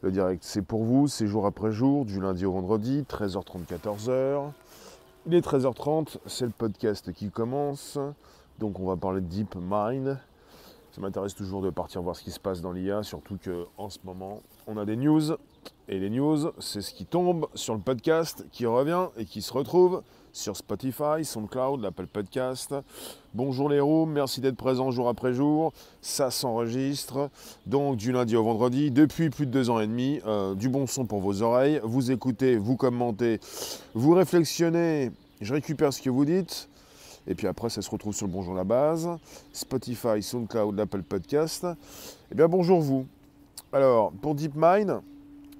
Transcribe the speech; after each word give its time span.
Le 0.00 0.12
direct, 0.12 0.44
c'est 0.44 0.62
pour 0.62 0.84
vous, 0.84 1.08
c'est 1.08 1.26
jour 1.26 1.44
après 1.44 1.72
jour, 1.72 2.04
du 2.04 2.20
lundi 2.20 2.46
au 2.46 2.52
vendredi, 2.52 3.04
13h30, 3.08 3.66
14h. 3.66 4.52
Il 5.26 5.34
est 5.34 5.44
13h30, 5.44 6.18
c'est 6.26 6.44
le 6.44 6.52
podcast 6.52 7.12
qui 7.12 7.30
commence. 7.30 7.98
Donc 8.60 8.78
on 8.78 8.86
va 8.86 8.96
parler 8.96 9.20
de 9.20 9.26
Deep 9.26 9.56
Mind. 9.56 10.16
Ça 10.92 11.00
m'intéresse 11.00 11.34
toujours 11.34 11.62
de 11.62 11.70
partir 11.70 12.00
voir 12.02 12.14
ce 12.14 12.22
qui 12.22 12.30
se 12.30 12.38
passe 12.38 12.60
dans 12.60 12.70
l'IA, 12.70 13.02
surtout 13.02 13.38
qu'en 13.44 13.90
ce 13.90 13.98
moment, 14.04 14.40
on 14.68 14.76
a 14.76 14.84
des 14.84 14.94
news. 14.94 15.32
Et 15.90 15.98
les 15.98 16.10
news, 16.10 16.50
c'est 16.58 16.82
ce 16.82 16.92
qui 16.92 17.06
tombe 17.06 17.48
sur 17.54 17.72
le 17.72 17.80
podcast, 17.80 18.44
qui 18.52 18.66
revient 18.66 19.06
et 19.16 19.24
qui 19.24 19.40
se 19.40 19.50
retrouve 19.54 20.02
sur 20.34 20.54
Spotify, 20.54 21.24
SoundCloud, 21.24 21.80
l'Apple 21.80 22.06
Podcast. 22.06 22.74
Bonjour 23.32 23.70
les 23.70 23.80
rooms, 23.80 24.12
merci 24.12 24.42
d'être 24.42 24.58
présents 24.58 24.90
jour 24.90 25.08
après 25.08 25.32
jour. 25.32 25.72
Ça 26.02 26.30
s'enregistre 26.30 27.30
donc 27.64 27.96
du 27.96 28.12
lundi 28.12 28.36
au 28.36 28.44
vendredi 28.44 28.90
depuis 28.90 29.30
plus 29.30 29.46
de 29.46 29.50
deux 29.50 29.70
ans 29.70 29.80
et 29.80 29.86
demi. 29.86 30.20
Euh, 30.26 30.54
du 30.54 30.68
bon 30.68 30.86
son 30.86 31.06
pour 31.06 31.20
vos 31.20 31.40
oreilles. 31.40 31.80
Vous 31.82 32.10
écoutez, 32.10 32.58
vous 32.58 32.76
commentez, 32.76 33.40
vous 33.94 34.12
réflexionnez. 34.12 35.10
Je 35.40 35.54
récupère 35.54 35.94
ce 35.94 36.02
que 36.02 36.10
vous 36.10 36.26
dites. 36.26 36.68
Et 37.26 37.34
puis 37.34 37.46
après, 37.46 37.70
ça 37.70 37.80
se 37.80 37.88
retrouve 37.88 38.14
sur 38.14 38.26
le 38.26 38.32
Bonjour 38.32 38.52
la 38.52 38.64
base, 38.64 39.08
Spotify, 39.54 40.22
SoundCloud, 40.22 40.76
l'Apple 40.76 41.02
Podcast. 41.02 41.66
Eh 42.30 42.34
bien, 42.34 42.46
bonjour 42.46 42.82
vous. 42.82 43.06
Alors, 43.72 44.12
pour 44.12 44.34
DeepMind, 44.34 45.00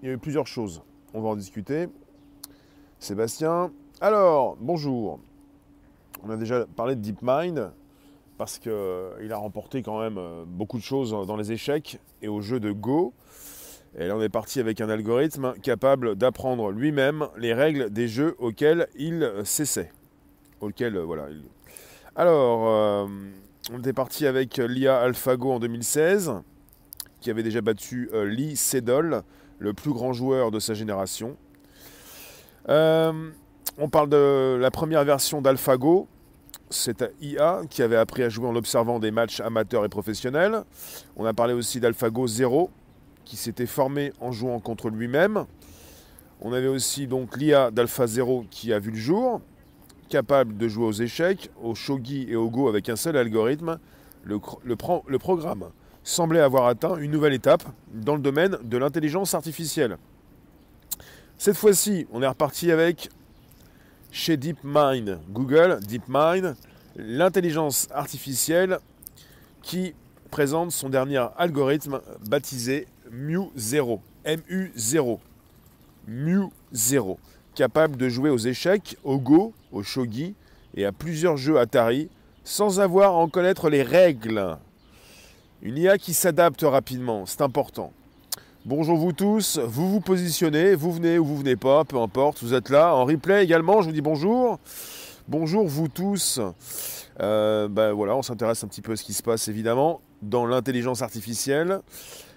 il 0.02 0.09
y 0.09 0.11
a 0.11 0.15
eu 0.15 0.19
plusieurs 0.19 0.47
choses. 0.47 0.83
On 1.15 1.20
va 1.20 1.30
en 1.30 1.37
discuter. 1.37 1.88
Sébastien, 2.98 3.73
alors, 4.01 4.57
bonjour. 4.61 5.19
On 6.23 6.30
a 6.30 6.37
déjà 6.37 6.66
parlé 6.66 6.95
de 6.95 7.01
DeepMind 7.01 7.73
parce 8.37 8.59
qu'il 8.59 8.71
euh, 8.73 9.30
a 9.30 9.37
remporté 9.37 9.83
quand 9.83 10.01
même 10.01 10.19
euh, 10.19 10.45
beaucoup 10.47 10.79
de 10.79 10.83
choses 10.83 11.11
dans 11.11 11.37
les 11.37 11.51
échecs 11.51 11.98
et 12.23 12.29
au 12.29 12.41
jeu 12.41 12.61
de 12.61 12.71
Go. 12.71 13.12
Et 13.98 14.07
là, 14.07 14.16
on 14.16 14.23
est 14.23 14.29
parti 14.29 14.61
avec 14.61 14.80
un 14.80 14.88
algorithme 14.88 15.55
capable 15.62 16.15
d'apprendre 16.15 16.71
lui-même 16.71 17.27
les 17.37 17.55
règles 17.55 17.90
des 17.90 18.07
jeux 18.07 18.37
auxquels 18.38 18.87
il 18.96 19.33
s'essaie. 19.45 19.90
Auxquels, 20.60 20.96
euh, 20.96 21.05
voilà. 21.05 21.27
Alors, 22.15 23.09
on 23.73 23.79
était 23.79 23.93
parti 23.93 24.27
avec 24.27 24.57
l'IA 24.57 24.99
AlphaGo 24.99 25.52
en 25.52 25.60
2016, 25.60 26.35
qui 27.21 27.30
avait 27.30 27.45
déjà 27.45 27.60
battu 27.60 28.10
Lee 28.12 28.57
Sedol, 28.57 29.23
le 29.59 29.73
plus 29.73 29.92
grand 29.92 30.12
joueur 30.12 30.51
de 30.51 30.59
sa 30.60 30.74
génération. 30.74 31.37
On 32.68 33.88
parle 33.90 34.09
de 34.09 34.59
la 34.60 34.70
première 34.70 35.04
version 35.04 35.40
d'AlphaGo. 35.40 36.09
C'est 36.70 37.04
IA 37.20 37.62
qui 37.70 37.82
avait 37.82 37.96
appris 37.96 38.23
à 38.23 38.28
jouer 38.28 38.46
en 38.46 38.54
observant 38.54 38.98
des 38.98 39.10
matchs 39.10 39.40
amateurs 39.40 39.84
et 39.84 39.88
professionnels. 39.88 40.65
On 41.16 41.24
a 41.24 41.32
parlé 41.32 41.54
aussi 41.54 41.80
d'AlphaGo 41.80 42.26
0 42.26 42.70
qui 43.24 43.37
s'était 43.37 43.66
formé 43.66 44.12
en 44.20 44.32
jouant 44.32 44.60
contre 44.60 44.90
lui-même. 44.90 45.46
On 46.40 46.52
avait 46.52 46.68
aussi 46.68 47.06
donc 47.06 47.37
l'IA 47.37 47.70
d'Alpha 47.70 48.06
0 48.06 48.45
qui 48.50 48.72
a 48.72 48.78
vu 48.78 48.90
le 48.90 48.96
jour, 48.96 49.40
capable 50.09 50.56
de 50.56 50.68
jouer 50.68 50.87
aux 50.87 50.93
échecs, 50.93 51.50
au 51.62 51.74
shogi 51.74 52.26
et 52.28 52.37
au 52.37 52.48
go 52.48 52.68
avec 52.68 52.88
un 52.88 52.96
seul 52.96 53.16
algorithme. 53.16 53.78
Le 54.24 55.18
programme 55.18 55.70
semblait 56.09 56.40
avoir 56.40 56.66
atteint 56.66 56.96
une 56.96 57.10
nouvelle 57.10 57.34
étape 57.34 57.64
dans 57.92 58.14
le 58.14 58.23
domaine 58.23 58.56
de 58.62 58.78
l'intelligence 58.78 59.34
artificielle. 59.34 59.98
Cette 61.37 61.56
fois-ci, 61.56 62.06
on 62.10 62.23
est 62.23 62.26
reparti 62.26 62.73
avec 62.73 63.10
chez 64.10 64.38
DeepMind, 64.38 65.19
Google, 65.28 65.81
DeepMind, 65.87 66.56
l'intelligence 66.97 67.88
artificielle 67.92 68.78
qui 69.62 69.94
présente 70.31 70.72
son 70.72 70.88
dernier 70.88 71.26
algorithme 71.37 72.00
baptisé 72.26 72.87
Mu0, 73.12 74.00
MU0, 74.25 75.19
Mu0, 76.09 77.16
capable 77.54 77.97
de 77.98 78.09
jouer 78.09 78.31
aux 78.31 78.38
échecs, 78.38 78.97
au 79.04 79.19
Go, 79.19 79.53
au 79.72 79.82
Shogi 79.82 80.34
et 80.75 80.87
à 80.87 80.93
plusieurs 80.93 81.37
jeux 81.37 81.59
Atari 81.59 82.09
sans 82.44 82.81
avoir 82.81 83.10
à 83.10 83.16
en 83.16 83.28
connaître 83.28 83.69
les 83.69 83.83
règles. 83.83 84.56
Une 85.61 85.77
IA 85.77 85.99
qui 85.99 86.15
s'adapte 86.15 86.63
rapidement, 86.63 87.27
c'est 87.27 87.41
important. 87.41 87.93
Bonjour 88.65 88.97
vous 88.97 89.13
tous, 89.13 89.59
vous 89.59 89.91
vous 89.91 90.01
positionnez, 90.01 90.77
vous 90.77 90.93
venez 90.93 91.19
ou 91.19 91.25
vous 91.25 91.39
venez 91.39 91.57
pas, 91.57 91.85
peu 91.85 91.99
importe, 91.99 92.45
vous 92.45 92.55
êtes 92.55 92.69
là. 92.69 92.95
En 92.95 93.05
replay 93.05 93.43
également, 93.43 93.83
je 93.83 93.89
vous 93.89 93.93
dis 93.93 94.01
bonjour. 94.01 94.61
Bonjour 95.27 95.67
vous 95.67 95.89
tous. 95.89 96.41
Euh, 97.21 97.67
ben 97.67 97.91
voilà, 97.91 98.15
on 98.15 98.23
s'intéresse 98.23 98.63
un 98.63 98.69
petit 98.69 98.83
peu 98.83 98.93
à 98.93 98.97
ce 98.97 99.03
qui 99.03 99.13
se 99.13 99.23
passe 99.25 99.49
évidemment 99.49 100.01
dans 100.23 100.47
l'intelligence 100.47 101.03
artificielle. 101.03 101.81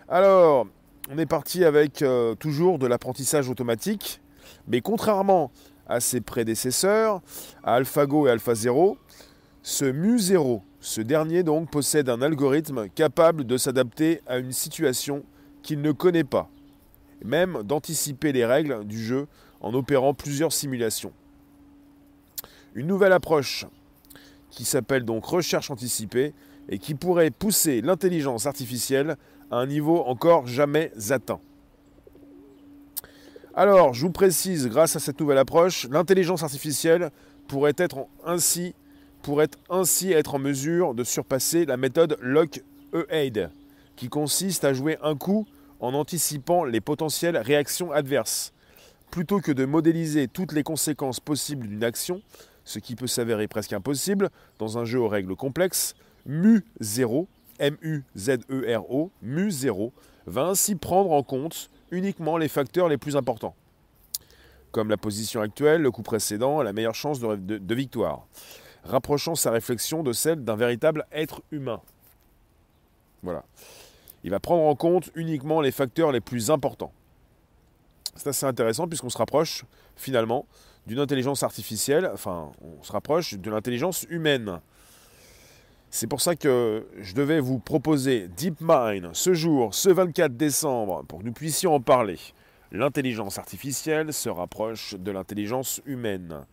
Alors, 0.10 0.66
on 1.12 1.18
est 1.20 1.28
parti 1.28 1.64
avec 1.64 2.02
euh, 2.02 2.34
toujours 2.34 2.80
de 2.80 2.88
l'apprentissage 2.88 3.50
automatique, 3.50 4.20
mais 4.68 4.82
contrairement 4.82 5.52
à 5.88 6.00
ses 6.00 6.22
prédécesseurs, 6.22 7.22
à 7.64 7.76
AlphaGo 7.76 8.26
et 8.26 8.32
AlphaZero, 8.32 8.98
ce 9.62 9.86
Mu0, 9.86 10.62
ce 10.82 11.00
dernier 11.00 11.44
donc 11.44 11.70
possède 11.70 12.10
un 12.10 12.24
algorithme 12.24 12.90
capable 12.90 13.46
de 13.46 13.56
s'adapter 13.56 14.22
à 14.26 14.40
une 14.40 14.52
situation 14.52 15.24
qu'il 15.62 15.82
ne 15.82 15.92
connaît 15.92 16.24
pas, 16.24 16.50
même 17.24 17.62
d'anticiper 17.64 18.32
les 18.32 18.46
règles 18.46 18.84
du 18.86 19.02
jeu 19.02 19.28
en 19.62 19.76
opérant 19.76 20.16
plusieurs 20.16 20.52
simulations. 20.52 21.14
Une 22.74 22.88
nouvelle 22.88 23.14
approche 23.14 23.68
qui 24.50 24.66
s'appelle 24.66 25.06
donc 25.06 25.24
recherche 25.24 25.70
anticipée 25.70 26.34
et 26.68 26.80
qui 26.80 26.96
pourrait 26.96 27.30
pousser 27.30 27.82
l'intelligence 27.82 28.48
artificielle 28.48 29.18
à 29.52 29.58
un 29.58 29.68
niveau 29.68 30.04
encore 30.06 30.48
jamais 30.48 30.92
atteint. 31.10 31.42
Alors, 33.54 33.94
je 33.94 34.06
vous 34.06 34.12
précise, 34.12 34.68
grâce 34.68 34.96
à 34.96 35.00
cette 35.00 35.20
nouvelle 35.20 35.38
approche, 35.38 35.88
l'intelligence 35.92 36.42
artificielle 36.42 37.12
pourrait 37.48 37.76
être 37.78 38.08
ainsi, 38.26 38.74
pourrait 39.22 39.50
ainsi 39.70 40.12
être 40.12 40.36
en 40.36 40.40
mesure 40.40 40.94
de 40.94 41.04
surpasser 41.04 41.66
la 41.66 41.78
méthode 41.78 42.18
Lock-E-Aid, 42.22 43.52
qui 43.96 44.10
consiste 44.10 44.64
à 44.64 44.74
jouer 44.74 44.98
un 45.02 45.16
coup 45.16 45.48
en 45.80 45.94
anticipant 45.94 46.64
les 46.64 46.82
potentielles 46.82 47.38
réactions 47.38 47.92
adverses. 47.92 48.54
Plutôt 49.10 49.40
que 49.40 49.52
de 49.52 49.66
modéliser 49.66 50.28
toutes 50.28 50.54
les 50.54 50.64
conséquences 50.64 51.20
possibles 51.20 51.68
d'une 51.68 51.84
action, 51.84 52.22
ce 52.64 52.80
qui 52.80 52.96
peut 52.96 53.08
s'avérer 53.08 53.48
presque 53.48 53.74
impossible 53.74 54.30
dans 54.60 54.78
un 54.78 54.86
jeu 54.86 55.00
aux 55.00 55.08
règles 55.08 55.36
complexes, 55.36 55.96
MU0, 56.30 57.28
M-U-Z-E-R-O, 57.60 59.12
MU0, 59.26 59.92
va 60.28 60.46
ainsi 60.46 60.76
prendre 60.76 61.12
en 61.12 61.24
compte 61.24 61.70
uniquement 61.90 62.38
les 62.38 62.48
facteurs 62.48 62.88
les 62.88 62.98
plus 62.98 63.16
importants, 63.18 63.56
comme 64.72 64.90
la 64.90 64.98
position 64.98 65.42
actuelle, 65.42 65.82
le 65.82 65.92
coup 65.92 66.04
précédent, 66.04 66.62
la 66.62 66.74
meilleure 66.74 66.96
chance 66.96 67.20
de 67.20 67.76
victoire, 67.76 68.28
rapprochant 68.84 69.36
sa 69.36 69.52
réflexion 69.52 70.04
de 70.04 70.14
celle 70.14 70.44
d'un 70.44 70.56
véritable 70.56 71.06
être 71.12 71.42
humain. 71.52 71.82
Voilà. 73.24 73.44
Il 74.24 74.32
va 74.32 74.40
prendre 74.40 74.64
en 74.64 74.76
compte 74.76 75.10
uniquement 75.16 75.62
les 75.62 75.72
facteurs 75.72 76.12
les 76.12 76.22
plus 76.22 76.52
importants. 76.52 76.92
C'est 78.16 78.30
assez 78.30 78.46
intéressant 78.46 78.88
puisqu'on 78.88 79.10
se 79.10 79.18
rapproche 79.18 79.66
finalement 79.96 80.46
d'une 80.88 81.00
intelligence 81.00 81.44
artificielle, 81.44 82.10
enfin 82.14 82.52
on 82.62 82.84
se 82.84 82.92
rapproche 82.92 83.36
de 83.36 83.52
l'intelligence 83.52 84.06
humaine. 84.10 84.60
C'est 85.94 86.08
pour 86.08 86.22
ça 86.22 86.36
que 86.36 86.88
je 87.00 87.14
devais 87.14 87.40
vous 87.40 87.60
proposer 87.60 88.30
DeepMind 88.30 89.10
ce 89.14 89.34
jour, 89.34 89.74
ce 89.74 89.90
24 89.90 90.36
décembre, 90.38 91.04
pour 91.08 91.20
que 91.20 91.26
nous 91.26 91.34
puissions 91.34 91.76
en 91.76 91.82
parler. 91.82 92.18
L'intelligence 92.72 93.38
artificielle 93.38 94.14
se 94.14 94.30
rapproche 94.30 94.96
de 94.96 95.12
l'intelligence 95.12 95.82
humaine. 95.86 96.46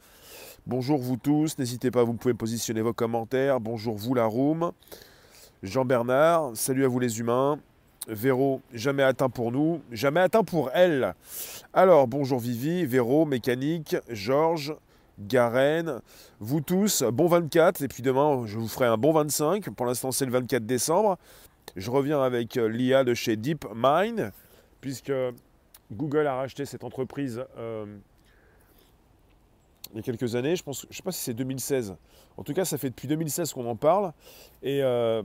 Bonjour 0.66 0.98
vous 0.98 1.16
tous, 1.16 1.58
n'hésitez 1.58 1.91
pas, 1.91 2.04
vous 2.04 2.14
pouvez 2.14 2.34
positionner 2.34 2.82
vos 2.82 2.92
commentaires. 2.92 3.60
Bonjour 3.60 3.96
vous 3.96 4.14
la. 4.14 4.28
Jean-Bernard, 5.62 6.50
salut 6.54 6.84
à 6.84 6.88
vous 6.88 6.98
les 6.98 7.20
humains. 7.20 7.58
Véro, 8.06 8.60
jamais 8.72 9.02
atteint 9.02 9.30
pour 9.30 9.52
nous, 9.52 9.80
jamais 9.91 10.20
atteint 10.20 10.44
pour 10.44 10.70
elle. 10.75 11.14
Alors, 11.72 12.06
bonjour 12.06 12.38
Vivi, 12.38 12.84
Véro, 12.84 13.25
Mécanique, 13.25 13.96
Georges, 14.10 14.75
Garen, 15.19 16.00
vous 16.38 16.61
tous, 16.61 17.02
bon 17.02 17.26
24, 17.28 17.82
et 17.82 17.88
puis 17.88 18.02
demain 18.02 18.44
je 18.46 18.58
vous 18.58 18.69
ferai 18.69 18.87
un 18.87 18.96
bon 18.96 19.12
25. 19.12 19.70
Pour 19.70 19.87
l'instant 19.87 20.12
c'est 20.12 20.26
le 20.26 20.32
24 20.32 20.66
décembre. 20.66 21.19
Je 21.76 21.90
reviens 21.90 22.22
avec 22.22 22.56
euh, 22.56 22.69
l'IA 22.69 23.04
de 23.04 23.14
chez 23.14 23.37
DeepMind, 23.37 24.32
puisque 24.81 25.12
Google 25.93 26.26
a 26.26 26.34
racheté 26.34 26.66
cette 26.66 26.84
entreprise 26.84 27.44
euh, 27.56 27.87
il 29.93 29.96
y 29.96 30.00
a 30.00 30.02
quelques 30.02 30.35
années. 30.35 30.56
Je 30.56 30.62
pense, 30.62 30.82
je 30.82 30.88
ne 30.88 30.94
sais 30.94 31.02
pas 31.02 31.12
si 31.12 31.20
c'est 31.20 31.35
2016. 31.35 31.96
En 32.37 32.43
tout 32.43 32.55
cas, 32.55 32.64
ça 32.64 32.79
fait 32.79 32.90
depuis 32.90 33.08
2016 33.08 33.52
qu'on 33.52 33.69
en 33.69 33.76
parle. 33.76 34.12
Et 34.62 34.82
euh, 34.82 35.23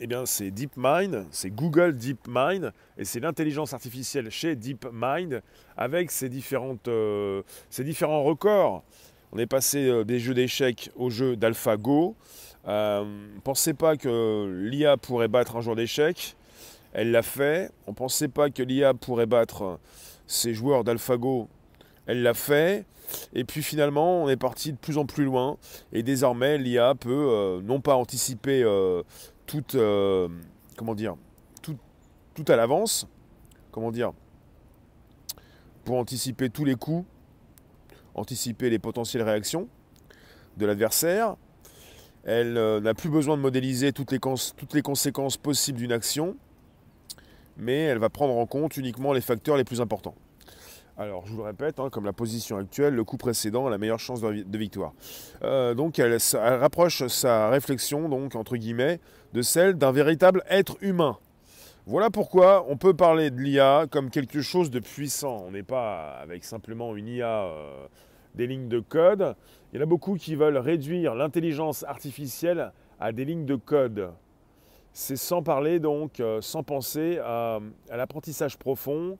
eh 0.00 0.06
bien, 0.06 0.26
c'est 0.26 0.50
DeepMind, 0.50 1.26
c'est 1.30 1.50
Google 1.50 1.96
DeepMind, 1.96 2.72
et 2.98 3.04
c'est 3.04 3.20
l'intelligence 3.20 3.74
artificielle 3.74 4.28
chez 4.30 4.56
DeepMind 4.56 5.40
avec 5.76 6.10
ses, 6.10 6.28
différentes, 6.28 6.88
euh, 6.88 7.42
différents 7.78 8.24
records. 8.24 8.82
On 9.32 9.38
est 9.38 9.46
passé 9.46 9.86
euh, 9.86 10.04
des 10.04 10.18
jeux 10.18 10.34
d'échecs 10.34 10.90
aux 10.96 11.10
jeux 11.10 11.36
d'AlphaGo. 11.36 12.16
Euh, 12.66 13.04
pensez 13.42 13.74
pas 13.74 13.96
que 13.96 14.64
l'IA 14.64 14.96
pourrait 14.96 15.28
battre 15.28 15.56
un 15.56 15.60
joueur 15.60 15.76
d'échecs. 15.76 16.36
Elle 16.92 17.10
l'a 17.10 17.22
fait. 17.22 17.70
On 17.86 17.90
ne 17.90 17.96
pensait 17.96 18.28
pas 18.28 18.50
que 18.50 18.62
l'IA 18.62 18.94
pourrait 18.94 19.26
battre 19.26 19.78
ces 20.26 20.54
joueurs 20.54 20.84
d'AlphaGo. 20.84 21.48
Elle 22.06 22.22
l'a 22.22 22.34
fait. 22.34 22.86
Et 23.34 23.44
puis 23.44 23.62
finalement, 23.62 24.22
on 24.22 24.28
est 24.28 24.36
parti 24.36 24.72
de 24.72 24.78
plus 24.78 24.98
en 24.98 25.06
plus 25.06 25.24
loin. 25.24 25.56
Et 25.92 26.02
désormais, 26.02 26.58
l'IA 26.58 26.94
peut 26.94 27.28
euh, 27.30 27.60
non 27.62 27.80
pas 27.80 27.96
anticiper 27.96 28.62
euh, 28.62 29.02
tout, 29.46 29.64
euh, 29.74 30.28
comment 30.76 30.94
dire, 30.94 31.16
tout, 32.34 32.44
à 32.48 32.56
l'avance, 32.56 33.06
comment 33.70 33.92
dire, 33.92 34.12
pour 35.84 35.98
anticiper 35.98 36.50
tous 36.50 36.64
les 36.64 36.74
coups, 36.74 37.06
anticiper 38.16 38.70
les 38.70 38.80
potentielles 38.80 39.22
réactions 39.22 39.68
de 40.56 40.66
l'adversaire. 40.66 41.36
Elle 42.24 42.54
n'a 42.54 42.92
plus 42.94 43.08
besoin 43.08 43.36
de 43.36 43.42
modéliser 43.42 43.92
toutes 43.92 44.10
les 44.10 44.82
conséquences 44.82 45.36
possibles 45.36 45.78
d'une 45.78 45.92
action, 45.92 46.36
mais 47.56 47.82
elle 47.82 47.98
va 47.98 48.08
prendre 48.08 48.36
en 48.36 48.46
compte 48.46 48.76
uniquement 48.76 49.12
les 49.12 49.20
facteurs 49.20 49.56
les 49.56 49.62
plus 49.62 49.80
importants. 49.80 50.16
Alors, 50.96 51.26
je 51.26 51.32
vous 51.32 51.38
le 51.38 51.44
répète, 51.44 51.80
hein, 51.80 51.90
comme 51.90 52.04
la 52.04 52.12
position 52.12 52.56
actuelle, 52.56 52.94
le 52.94 53.02
coup 53.02 53.16
précédent 53.16 53.66
a 53.66 53.70
la 53.70 53.78
meilleure 53.78 53.98
chance 53.98 54.20
de, 54.20 54.58
victoire. 54.58 54.92
Euh, 55.42 55.74
donc, 55.74 55.98
elle, 55.98 56.16
rapproche 56.34 57.08
sa 57.08 57.48
réflexion, 57.50 58.08
donc, 58.08 58.36
entre 58.36 58.56
guillemets, 58.56 59.00
de 59.32 59.42
celle 59.42 59.74
d'un 59.74 59.90
véritable 59.90 60.44
être 60.48 60.76
humain. 60.82 61.18
Voilà 61.86 62.10
pourquoi 62.10 62.64
on 62.68 62.76
peut 62.76 62.94
parler 62.94 63.30
de 63.30 63.40
l'IA 63.40 63.86
comme 63.90 64.08
quelque 64.08 64.40
chose 64.40 64.70
de 64.70 64.78
puissant. 64.78 65.42
On 65.48 65.50
n'est 65.50 65.64
pas 65.64 66.12
avec 66.22 66.44
simplement 66.44 66.94
une 66.94 67.08
IA 67.08 67.42
euh, 67.42 67.86
des 68.36 68.46
lignes 68.46 68.68
de 68.68 68.78
code. 68.78 69.34
Il 69.72 69.76
y 69.76 69.80
en 69.80 69.82
a 69.82 69.86
beaucoup 69.86 70.14
qui 70.14 70.36
veulent 70.36 70.58
réduire 70.58 71.16
l'intelligence 71.16 71.82
artificielle 71.82 72.72
à 73.00 73.10
des 73.10 73.24
lignes 73.24 73.46
de 73.46 73.56
code. 73.56 74.12
C'est 74.92 75.16
sans 75.16 75.42
parler 75.42 75.80
donc, 75.80 76.20
euh, 76.20 76.40
sans 76.40 76.62
penser 76.62 77.18
à 77.18 77.58
l'apprentissage 77.90 78.56
profond, 78.56 79.18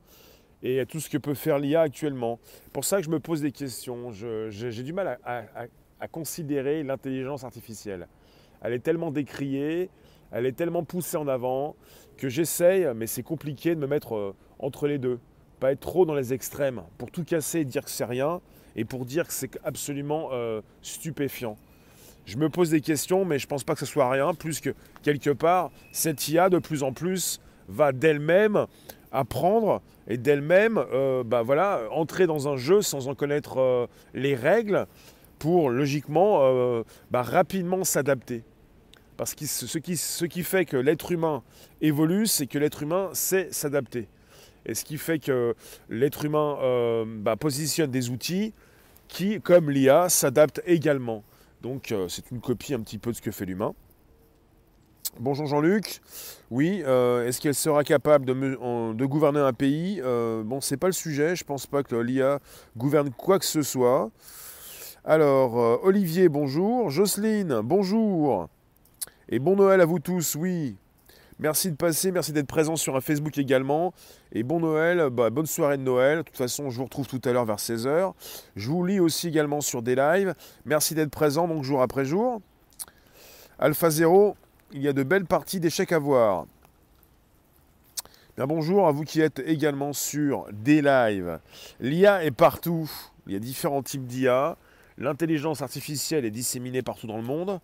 et 0.64 0.80
à 0.80 0.86
tout 0.86 0.98
ce 0.98 1.10
que 1.10 1.18
peut 1.18 1.34
faire 1.34 1.58
l'IA 1.58 1.82
actuellement. 1.82 2.40
Pour 2.72 2.84
ça 2.84 2.96
que 2.96 3.04
je 3.04 3.10
me 3.10 3.20
pose 3.20 3.42
des 3.42 3.52
questions. 3.52 4.10
J'ai 4.10 4.82
du 4.82 4.92
mal 4.92 5.18
à, 5.24 6.08
considérer 6.08 6.82
l'intelligence 6.82 7.44
artificielle. 7.44 8.08
Elle 8.62 8.72
est 8.72 8.80
tellement 8.80 9.10
décriée, 9.10 9.90
elle 10.32 10.46
est 10.46 10.52
tellement 10.52 10.84
poussée 10.84 11.16
en 11.16 11.28
avant 11.28 11.76
que 12.16 12.28
j'essaye, 12.28 12.86
mais 12.94 13.06
c'est 13.06 13.22
compliqué 13.22 13.74
de 13.74 13.80
me 13.80 13.86
mettre 13.86 14.14
euh, 14.14 14.34
entre 14.58 14.86
les 14.86 14.98
deux. 14.98 15.18
Pas 15.60 15.72
être 15.72 15.80
trop 15.80 16.04
dans 16.04 16.14
les 16.14 16.32
extrêmes 16.32 16.82
pour 16.98 17.10
tout 17.10 17.24
casser 17.24 17.60
et 17.60 17.64
dire 17.64 17.84
que 17.84 17.90
c'est 17.90 18.04
rien 18.04 18.40
et 18.76 18.84
pour 18.84 19.06
dire 19.06 19.26
que 19.26 19.32
c'est 19.32 19.58
absolument 19.64 20.28
euh, 20.32 20.60
stupéfiant. 20.82 21.56
Je 22.26 22.36
me 22.36 22.48
pose 22.48 22.70
des 22.70 22.80
questions, 22.80 23.24
mais 23.24 23.38
je 23.38 23.46
ne 23.46 23.48
pense 23.48 23.64
pas 23.64 23.74
que 23.74 23.80
ce 23.80 23.86
soit 23.86 24.10
rien, 24.10 24.34
plus 24.34 24.60
que 24.60 24.74
quelque 25.02 25.30
part, 25.30 25.70
cette 25.92 26.28
IA 26.28 26.48
de 26.48 26.58
plus 26.58 26.82
en 26.82 26.92
plus 26.92 27.40
va 27.68 27.92
d'elle-même 27.92 28.66
apprendre 29.14 29.80
et 30.08 30.18
d'elle-même 30.18 30.84
euh, 30.92 31.24
bah 31.24 31.42
voilà, 31.42 31.82
entrer 31.92 32.26
dans 32.26 32.48
un 32.48 32.56
jeu 32.56 32.82
sans 32.82 33.08
en 33.08 33.14
connaître 33.14 33.58
euh, 33.58 33.86
les 34.12 34.34
règles 34.34 34.86
pour 35.38 35.70
logiquement 35.70 36.40
euh, 36.42 36.82
bah, 37.10 37.22
rapidement 37.22 37.84
s'adapter. 37.84 38.42
Parce 39.16 39.34
que 39.34 39.46
ce 39.46 39.78
qui, 39.78 39.96
ce 39.96 40.24
qui 40.24 40.42
fait 40.42 40.64
que 40.64 40.76
l'être 40.76 41.12
humain 41.12 41.42
évolue, 41.80 42.26
c'est 42.26 42.46
que 42.46 42.58
l'être 42.58 42.82
humain 42.82 43.10
sait 43.12 43.48
s'adapter. 43.52 44.08
Et 44.66 44.74
ce 44.74 44.84
qui 44.84 44.98
fait 44.98 45.20
que 45.20 45.54
l'être 45.88 46.24
humain 46.24 47.04
bah, 47.18 47.36
positionne 47.36 47.92
des 47.92 48.10
outils 48.10 48.52
qui, 49.06 49.40
comme 49.40 49.70
l'IA, 49.70 50.08
s'adaptent 50.08 50.62
également. 50.66 51.22
Donc 51.62 51.94
c'est 52.08 52.28
une 52.32 52.40
copie 52.40 52.74
un 52.74 52.80
petit 52.80 52.98
peu 52.98 53.12
de 53.12 53.16
ce 53.16 53.22
que 53.22 53.30
fait 53.30 53.44
l'humain. 53.44 53.74
Bonjour 55.20 55.46
Jean-Luc. 55.46 56.00
Oui, 56.50 56.82
euh, 56.84 57.24
est-ce 57.24 57.40
qu'elle 57.40 57.54
sera 57.54 57.84
capable 57.84 58.24
de, 58.24 59.04
gouverner 59.04 59.38
un 59.38 59.52
pays? 59.52 60.00
Euh, 60.02 60.42
Bon, 60.42 60.60
c'est 60.60 60.76
pas 60.76 60.88
le 60.88 60.92
sujet. 60.92 61.36
Je 61.36 61.44
pense 61.44 61.68
pas 61.68 61.84
que 61.84 61.94
l'IA 61.94 62.40
gouverne 62.76 63.10
quoi 63.10 63.38
que 63.38 63.44
ce 63.44 63.62
soit. 63.62 64.10
Alors, 65.04 65.60
euh, 65.60 65.76
Olivier, 65.84 66.28
bonjour. 66.28 66.90
Jocelyne, 66.90 67.60
bonjour. 67.62 68.48
Et 69.28 69.38
bon 69.38 69.54
Noël 69.54 69.80
à 69.80 69.84
vous 69.84 70.00
tous, 70.00 70.34
oui. 70.34 70.76
Merci 71.38 71.70
de 71.70 71.76
passer, 71.76 72.10
merci 72.10 72.32
d'être 72.32 72.48
présent 72.48 72.74
sur 72.74 72.96
un 72.96 73.00
Facebook 73.00 73.38
également. 73.38 73.94
Et 74.32 74.42
bon 74.42 74.58
Noël, 74.58 75.10
bah, 75.10 75.30
bonne 75.30 75.46
soirée 75.46 75.78
de 75.78 75.82
Noël. 75.82 76.18
De 76.18 76.22
toute 76.22 76.36
façon, 76.36 76.70
je 76.70 76.78
vous 76.78 76.84
retrouve 76.84 77.06
tout 77.06 77.22
à 77.24 77.32
l'heure 77.32 77.44
vers 77.44 77.58
16h. 77.58 78.14
Je 78.56 78.68
vous 78.68 78.84
lis 78.84 78.98
aussi 78.98 79.28
également 79.28 79.60
sur 79.60 79.80
des 79.80 79.94
lives. 79.94 80.34
Merci 80.64 80.96
d'être 80.96 81.10
présent, 81.10 81.46
donc 81.46 81.62
jour 81.62 81.82
après 81.82 82.04
jour. 82.04 82.40
Alpha 83.60 83.90
0, 83.90 84.36
il 84.74 84.82
y 84.82 84.88
a 84.88 84.92
de 84.92 85.04
belles 85.04 85.24
parties 85.24 85.60
d'échecs 85.60 85.92
à 85.92 86.00
voir. 86.00 86.46
Bien 88.36 88.48
bonjour 88.48 88.88
à 88.88 88.90
vous 88.90 89.04
qui 89.04 89.20
êtes 89.20 89.38
également 89.46 89.92
sur 89.92 90.46
des 90.52 90.82
lives. 90.82 91.38
L'IA 91.78 92.24
est 92.24 92.32
partout. 92.32 92.90
Il 93.28 93.32
y 93.32 93.36
a 93.36 93.38
différents 93.38 93.84
types 93.84 94.04
d'IA. 94.04 94.56
L'intelligence 94.98 95.62
artificielle 95.62 96.24
est 96.24 96.32
disséminée 96.32 96.82
partout 96.82 97.06
dans 97.06 97.16
le 97.16 97.22
monde. 97.22 97.60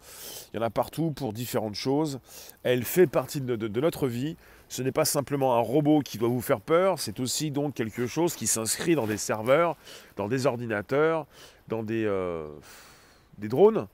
Il 0.52 0.58
y 0.58 0.60
en 0.60 0.62
a 0.62 0.70
partout 0.70 1.10
pour 1.10 1.32
différentes 1.32 1.74
choses. 1.74 2.20
Elle 2.62 2.84
fait 2.84 3.08
partie 3.08 3.40
de, 3.40 3.80
notre 3.80 4.06
vie. 4.06 4.36
Ce 4.68 4.80
n'est 4.80 4.92
pas 4.92 5.04
simplement 5.04 5.56
un 5.56 5.60
robot 5.60 6.02
qui 6.02 6.16
doit 6.16 6.28
vous 6.28 6.40
faire 6.40 6.60
peur, 6.60 7.00
c'est 7.00 7.18
aussi 7.18 7.50
donc 7.50 7.74
quelque 7.74 8.06
chose 8.06 8.36
qui 8.36 8.46
s'inscrit 8.46 8.94
dans 8.94 9.08
des 9.08 9.16
serveurs, 9.16 9.76
dans 10.14 10.28
des 10.28 10.46
ordinateurs, 10.46 11.26
dans 11.66 11.82
des, 11.82 12.04
euh, 12.04 12.46
des 13.38 13.48
drones, 13.48 13.88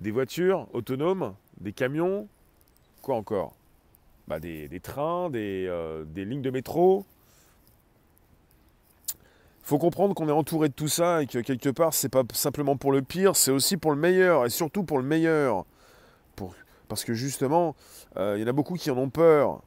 des 0.00 0.10
voitures 0.10 0.66
autonomes, 0.72 1.34
des 1.62 1.72
camions, 1.72 2.28
quoi 3.00 3.16
encore? 3.16 3.54
Bah, 4.28 4.38
des, 4.38 4.68
trains, 4.80 5.30
euh, 5.34 6.04
des, 6.04 6.24
lignes 6.24 6.42
de 6.42 6.50
métro. 6.50 7.04
Il 9.08 9.66
faut 9.66 9.78
comprendre 9.78 10.14
qu'on 10.14 10.28
est 10.28 10.32
entouré 10.32 10.68
de 10.68 10.74
tout 10.74 10.88
ça 10.88 11.22
et 11.22 11.26
que 11.26 11.38
quelque 11.38 11.68
part, 11.68 11.94
c'est 11.94 12.08
pas 12.08 12.22
simplement 12.32 12.76
pour 12.76 12.92
le 12.92 13.02
pire, 13.02 13.36
c'est 13.36 13.50
aussi 13.50 13.76
pour 13.76 13.92
le 13.92 13.96
meilleur 13.96 14.46
et 14.46 14.50
surtout 14.50 14.84
pour 14.84 14.98
le 14.98 15.04
meilleur. 15.04 15.64
Pour, 16.36 16.54
parce 16.88 17.04
que 17.04 17.14
justement, 17.14 17.74
euh, 18.16 18.34
il 18.36 18.42
y 18.42 18.44
en 18.44 18.48
a 18.48 18.52
beaucoup 18.52 18.74
qui 18.74 18.90
en 18.90 18.98
ont 18.98 19.10
peur 19.10 19.62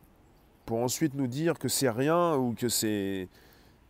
pour 0.65 0.79
ensuite 0.79 1.13
nous 1.13 1.27
dire 1.27 1.59
que 1.59 1.67
c'est 1.67 1.89
rien 1.89 2.35
ou 2.35 2.53
que 2.53 2.69
c'est 2.69 3.29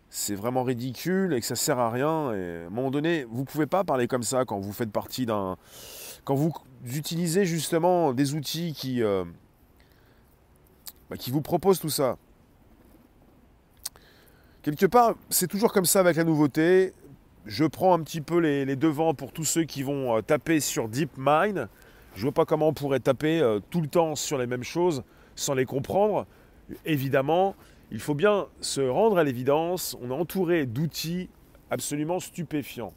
c'est 0.10 0.36
vraiment 0.36 0.64
ridicule 0.64 1.34
et 1.34 1.42
que 1.42 1.46
ça 1.46 1.56
sert 1.56 1.80
à 1.80 1.90
rien. 1.90 2.34
Et 2.34 2.64
à 2.64 2.68
un 2.68 2.70
moment 2.70 2.92
donné, 2.92 3.26
vous 3.30 3.44
pouvez 3.44 3.66
pas 3.66 3.84
parler 3.84 4.08
comme 4.08 4.24
ça 4.24 4.46
quand 4.46 4.60
vous 4.60 4.74
faites 4.74 4.92
partie 4.92 5.26
d'un 5.26 5.58
quand 6.24 6.36
vous 6.36 6.54
utilisez 6.86 7.46
justement 7.46 8.14
des 8.14 8.34
outils 8.34 8.74
qui, 8.74 9.02
euh, 9.02 9.24
bah, 11.10 11.18
qui 11.18 11.32
vous 11.32 11.42
proposent 11.42 11.80
tout 11.80 11.90
ça. 11.90 12.18
Quelque 14.62 14.86
part, 14.86 15.16
c'est 15.30 15.48
toujours 15.48 15.72
comme 15.72 15.86
ça 15.86 16.00
avec 16.00 16.18
la 16.18 16.24
nouveauté. 16.24 16.94
Je 17.46 17.66
prends 17.66 17.94
un 17.94 18.02
petit 18.02 18.22
peu 18.22 18.40
les, 18.40 18.76
devants 18.76 19.14
pour 19.14 19.32
tous 19.32 19.44
ceux 19.44 19.64
qui 19.64 19.84
vont 19.84 20.18
euh, 20.18 20.22
taper 20.22 20.60
sur 20.60 20.90
DeepMind. 20.90 21.68
Je 22.16 22.20
ne 22.20 22.24
vois 22.24 22.32
pas 22.32 22.46
comment 22.46 22.70
on 22.70 22.74
pourrait 22.74 23.00
taper 23.00 23.40
euh, 23.40 23.60
tout 23.70 23.82
le 23.82 23.88
temps 23.88 24.16
sur 24.16 24.38
les 24.38 24.48
mêmes 24.48 24.64
choses 24.64 25.04
sans 25.36 25.54
les 25.54 25.66
comprendre. 25.66 26.26
Évidemment, 26.86 27.56
il 27.92 28.00
faut 28.00 28.16
bien 28.16 28.48
se 28.62 28.82
rendre 28.82 29.18
à 29.18 29.24
l'évidence, 29.24 29.96
on 30.02 30.10
est 30.10 30.14
entouré 30.14 30.66
d'outils 30.66 31.30
absolument 31.70 32.20
stupéfiants. 32.20 32.94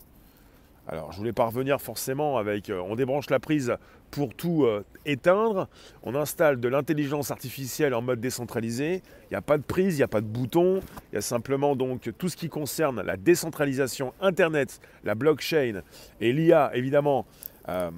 Alors, 0.90 1.12
je 1.12 1.18
voulais 1.18 1.34
pas 1.34 1.44
revenir 1.44 1.82
forcément 1.82 2.38
avec 2.38 2.70
euh, 2.70 2.80
on 2.80 2.96
débranche 2.96 3.28
la 3.28 3.38
prise 3.38 3.74
pour 4.10 4.34
tout 4.34 4.64
euh, 4.64 4.86
éteindre, 5.04 5.68
on 6.02 6.14
installe 6.14 6.60
de 6.60 6.68
l'intelligence 6.68 7.30
artificielle 7.30 7.92
en 7.92 8.00
mode 8.00 8.20
décentralisé, 8.20 9.02
il 9.24 9.32
n'y 9.32 9.36
a 9.36 9.42
pas 9.42 9.58
de 9.58 9.62
prise, 9.62 9.96
il 9.96 9.98
n'y 9.98 10.04
a 10.04 10.08
pas 10.08 10.22
de 10.22 10.26
bouton, 10.26 10.80
il 11.12 11.16
y 11.16 11.18
a 11.18 11.20
simplement 11.20 11.76
donc 11.76 12.10
tout 12.16 12.30
ce 12.30 12.38
qui 12.38 12.48
concerne 12.48 13.02
la 13.02 13.18
décentralisation 13.18 14.14
Internet, 14.22 14.80
la 15.04 15.14
blockchain 15.14 15.82
et 16.22 16.32
l'IA 16.32 16.70
évidemment, 16.74 17.26
euh, 17.68 17.90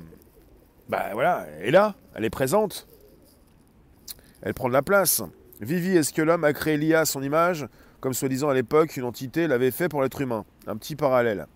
bah 0.88 1.10
voilà, 1.12 1.46
elle 1.60 1.68
est 1.68 1.70
là, 1.70 1.94
elle 2.16 2.24
est 2.24 2.30
présente, 2.30 2.88
elle 4.42 4.54
prend 4.54 4.66
de 4.66 4.72
la 4.72 4.82
place. 4.82 5.22
Vivi, 5.60 5.96
est-ce 5.96 6.12
que 6.12 6.22
l'homme 6.22 6.42
a 6.42 6.52
créé 6.52 6.76
l'IA 6.76 7.00
à 7.00 7.04
son 7.04 7.22
image, 7.22 7.68
comme 8.00 8.14
soi-disant 8.14 8.48
à 8.48 8.54
l'époque 8.54 8.96
une 8.96 9.04
entité 9.04 9.46
l'avait 9.46 9.70
fait 9.70 9.88
pour 9.88 10.02
l'être 10.02 10.20
humain. 10.20 10.44
Un 10.66 10.76
petit 10.76 10.96
parallèle. 10.96 11.46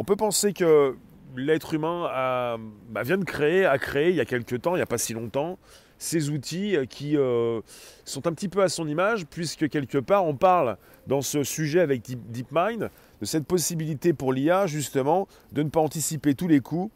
On 0.00 0.04
peut 0.04 0.14
penser 0.14 0.52
que 0.52 0.96
l'être 1.36 1.74
humain 1.74 2.56
bah, 2.88 3.02
vient 3.02 3.18
de 3.18 3.24
créer, 3.24 3.66
a 3.66 3.78
créé 3.78 4.10
il 4.10 4.14
y 4.14 4.20
a 4.20 4.24
quelques 4.24 4.62
temps, 4.62 4.76
il 4.76 4.78
n'y 4.78 4.82
a 4.82 4.86
pas 4.86 4.96
si 4.96 5.12
longtemps, 5.12 5.58
ces 5.98 6.30
outils 6.30 6.76
qui 6.88 7.16
euh, 7.16 7.60
sont 8.04 8.28
un 8.28 8.32
petit 8.32 8.46
peu 8.48 8.62
à 8.62 8.68
son 8.68 8.86
image, 8.86 9.26
puisque 9.26 9.68
quelque 9.68 9.98
part 9.98 10.24
on 10.24 10.36
parle 10.36 10.76
dans 11.08 11.20
ce 11.20 11.42
sujet 11.42 11.80
avec 11.80 12.02
DeepMind 12.30 12.90
de 13.20 13.24
cette 13.24 13.44
possibilité 13.44 14.12
pour 14.12 14.32
l'IA 14.32 14.68
justement 14.68 15.26
de 15.50 15.64
ne 15.64 15.68
pas 15.68 15.80
anticiper 15.80 16.36
tous 16.36 16.46
les 16.46 16.60
coups, 16.60 16.92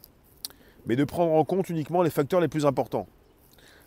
mais 0.85 0.95
de 0.95 1.03
prendre 1.03 1.33
en 1.33 1.43
compte 1.43 1.67
uniquement 1.67 2.03
les 2.03 2.09
facteurs 2.09 2.39
les 2.39 2.47
plus 2.47 2.65
importants. 2.65 3.09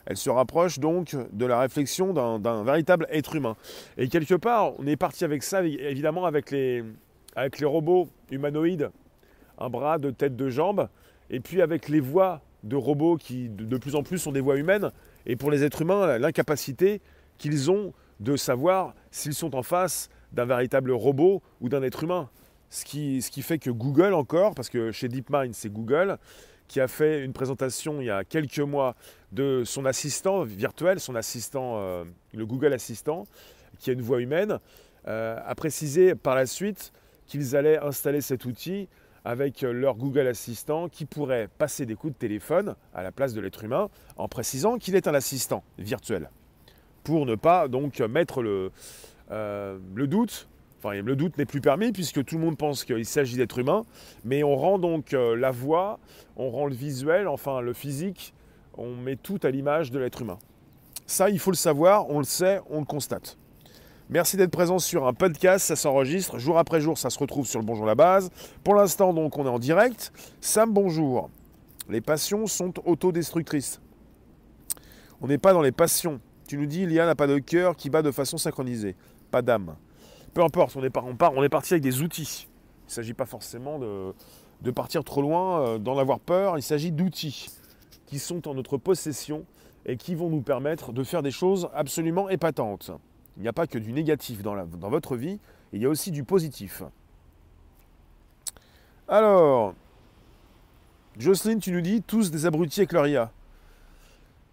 Elle 0.04 0.18
se 0.18 0.28
rapproche 0.28 0.78
donc 0.78 1.16
de 1.32 1.46
la 1.46 1.58
réflexion 1.58 2.12
d'un 2.12 2.64
véritable 2.64 3.06
être 3.10 3.34
humain. 3.34 3.56
Et 3.96 4.08
quelque 4.08 4.34
part, 4.34 4.78
on 4.78 4.86
est 4.86 4.96
parti 4.96 5.24
avec 5.24 5.42
ça, 5.42 5.64
évidemment, 5.64 6.26
avec 6.26 6.50
les 6.50 6.84
robots 7.64 8.10
humanoïdes 8.30 8.90
un 9.58 9.70
bras, 9.70 9.98
deux 9.98 10.12
têtes, 10.12 10.36
deux 10.36 10.50
jambes, 10.50 10.88
et 11.30 11.40
puis 11.40 11.62
avec 11.62 11.88
les 11.88 12.00
voix 12.00 12.42
de 12.62 12.76
robots 12.76 13.16
qui 13.16 13.48
de 13.48 13.76
plus 13.76 13.94
en 13.94 14.02
plus 14.02 14.18
sont 14.18 14.32
des 14.32 14.40
voix 14.40 14.56
humaines, 14.56 14.90
et 15.24 15.36
pour 15.36 15.50
les 15.50 15.64
êtres 15.64 15.82
humains 15.82 16.18
l'incapacité 16.18 17.00
qu'ils 17.38 17.70
ont 17.70 17.92
de 18.20 18.36
savoir 18.36 18.94
s'ils 19.10 19.34
sont 19.34 19.54
en 19.54 19.62
face 19.62 20.08
d'un 20.32 20.46
véritable 20.46 20.90
robot 20.92 21.42
ou 21.60 21.68
d'un 21.68 21.82
être 21.82 22.04
humain. 22.04 22.28
Ce 22.70 22.84
qui, 22.84 23.22
ce 23.22 23.30
qui, 23.30 23.42
fait 23.42 23.58
que 23.58 23.70
Google 23.70 24.12
encore, 24.12 24.54
parce 24.54 24.68
que 24.68 24.90
chez 24.90 25.08
DeepMind 25.08 25.54
c'est 25.54 25.72
Google, 25.72 26.18
qui 26.66 26.80
a 26.80 26.88
fait 26.88 27.24
une 27.24 27.32
présentation 27.32 28.00
il 28.00 28.06
y 28.06 28.10
a 28.10 28.24
quelques 28.24 28.58
mois 28.58 28.96
de 29.32 29.62
son 29.64 29.84
assistant 29.84 30.42
virtuel, 30.42 30.98
son 30.98 31.14
assistant, 31.14 31.74
euh, 31.76 32.04
le 32.34 32.44
Google 32.44 32.72
Assistant, 32.72 33.24
qui 33.78 33.90
a 33.90 33.92
une 33.92 34.02
voix 34.02 34.20
humaine, 34.20 34.58
euh, 35.06 35.38
a 35.44 35.54
précisé 35.54 36.14
par 36.14 36.34
la 36.34 36.46
suite 36.46 36.92
qu'ils 37.26 37.54
allaient 37.54 37.78
installer 37.78 38.20
cet 38.20 38.44
outil 38.44 38.88
avec 39.26 39.62
leur 39.62 39.96
Google 39.96 40.28
Assistant 40.28 40.88
qui 40.88 41.04
pourrait 41.04 41.48
passer 41.58 41.84
des 41.84 41.96
coups 41.96 42.12
de 42.12 42.18
téléphone 42.18 42.76
à 42.94 43.02
la 43.02 43.10
place 43.10 43.34
de 43.34 43.40
l'être 43.40 43.64
humain 43.64 43.88
en 44.16 44.28
précisant 44.28 44.78
qu'il 44.78 44.94
est 44.94 45.08
un 45.08 45.14
assistant 45.14 45.64
virtuel 45.78 46.30
pour 47.02 47.26
ne 47.26 47.34
pas 47.34 47.66
donc 47.66 47.98
mettre 47.98 48.40
le, 48.40 48.70
euh, 49.32 49.78
doute. 49.94 50.48
Enfin, 50.78 50.94
le 50.94 51.16
doute 51.16 51.38
n'est 51.38 51.44
plus 51.44 51.60
permis 51.60 51.90
puisque 51.90 52.24
tout 52.24 52.36
le 52.36 52.44
monde 52.44 52.56
pense 52.56 52.84
qu'il 52.84 53.04
s'agit 53.04 53.36
d'être 53.36 53.58
humain, 53.58 53.84
mais 54.24 54.44
on 54.44 54.54
rend 54.54 54.78
donc 54.78 55.12
euh, 55.12 55.34
la 55.34 55.50
voix, 55.50 55.98
on 56.36 56.50
rend 56.50 56.66
le 56.66 56.74
visuel, 56.74 57.26
enfin 57.26 57.60
le 57.60 57.72
physique, 57.72 58.32
on 58.78 58.94
met 58.94 59.16
tout 59.16 59.40
à 59.42 59.50
l'image 59.50 59.90
de 59.90 59.98
l'être 59.98 60.22
humain. 60.22 60.38
Ça, 61.06 61.30
il 61.30 61.40
faut 61.40 61.50
le 61.50 61.56
savoir, 61.56 62.08
on 62.10 62.18
le 62.18 62.24
sait, 62.24 62.60
on 62.70 62.78
le 62.78 62.86
constate. 62.86 63.36
Merci 64.08 64.36
d'être 64.36 64.52
présent 64.52 64.78
sur 64.78 65.04
un 65.08 65.12
podcast, 65.12 65.66
ça 65.66 65.74
s'enregistre 65.74 66.38
jour 66.38 66.58
après 66.58 66.80
jour, 66.80 66.96
ça 66.96 67.10
se 67.10 67.18
retrouve 67.18 67.44
sur 67.44 67.58
le 67.58 67.66
Bonjour 67.66 67.84
la 67.86 67.96
base. 67.96 68.30
Pour 68.62 68.76
l'instant, 68.76 69.12
donc, 69.12 69.36
on 69.36 69.44
est 69.44 69.48
en 69.48 69.58
direct. 69.58 70.12
Sam, 70.40 70.72
bonjour. 70.72 71.28
Les 71.88 72.00
passions 72.00 72.46
sont 72.46 72.72
autodestructrices. 72.84 73.80
On 75.20 75.26
n'est 75.26 75.38
pas 75.38 75.52
dans 75.52 75.60
les 75.60 75.72
passions, 75.72 76.20
tu 76.46 76.56
nous 76.56 76.66
dis, 76.66 76.86
l'IA 76.86 77.04
n'a 77.04 77.16
pas 77.16 77.26
de 77.26 77.38
cœur 77.40 77.74
qui 77.74 77.90
bat 77.90 78.02
de 78.02 78.12
façon 78.12 78.38
synchronisée, 78.38 78.94
pas 79.32 79.42
d'âme. 79.42 79.74
Peu 80.34 80.44
importe, 80.44 80.76
on 80.76 80.84
est, 80.84 80.96
on, 80.96 81.16
on 81.20 81.42
est 81.42 81.48
parti 81.48 81.74
avec 81.74 81.82
des 81.82 82.00
outils. 82.00 82.46
Il 82.84 82.90
ne 82.90 82.92
s'agit 82.92 83.14
pas 83.14 83.26
forcément 83.26 83.80
de, 83.80 84.70
partir 84.70 85.02
trop 85.02 85.20
loin, 85.20 85.62
euh, 85.62 85.78
d'en 85.78 85.98
avoir 85.98 86.20
peur. 86.20 86.56
Il 86.56 86.62
s'agit 86.62 86.92
d'outils 86.92 87.48
qui 88.06 88.20
sont 88.20 88.46
en 88.46 88.54
notre 88.54 88.76
possession 88.76 89.44
et 89.84 89.96
qui 89.96 90.14
vont 90.14 90.30
nous 90.30 90.42
permettre 90.42 90.92
de 90.92 91.02
faire 91.02 91.24
des 91.24 91.32
choses 91.32 91.68
absolument 91.74 92.28
épatantes. 92.28 92.92
Il 93.36 93.42
n'y 93.42 93.48
a 93.48 93.52
pas 93.52 93.66
que 93.66 93.78
du 93.78 93.92
négatif 93.92 94.42
dans, 94.42 94.56
votre 94.88 95.16
vie, 95.16 95.38
il 95.72 95.82
y 95.82 95.86
a 95.86 95.88
aussi 95.88 96.10
du 96.10 96.24
positif. 96.24 96.82
Alors, 99.08 99.74
Jocelyne, 101.18 101.60
tu 101.60 101.70
nous 101.70 101.80
dis 101.80 102.02
tous 102.02 102.30
des 102.30 102.46
abrutis 102.46 102.80
avec 102.80 102.92
leur. 102.92 103.30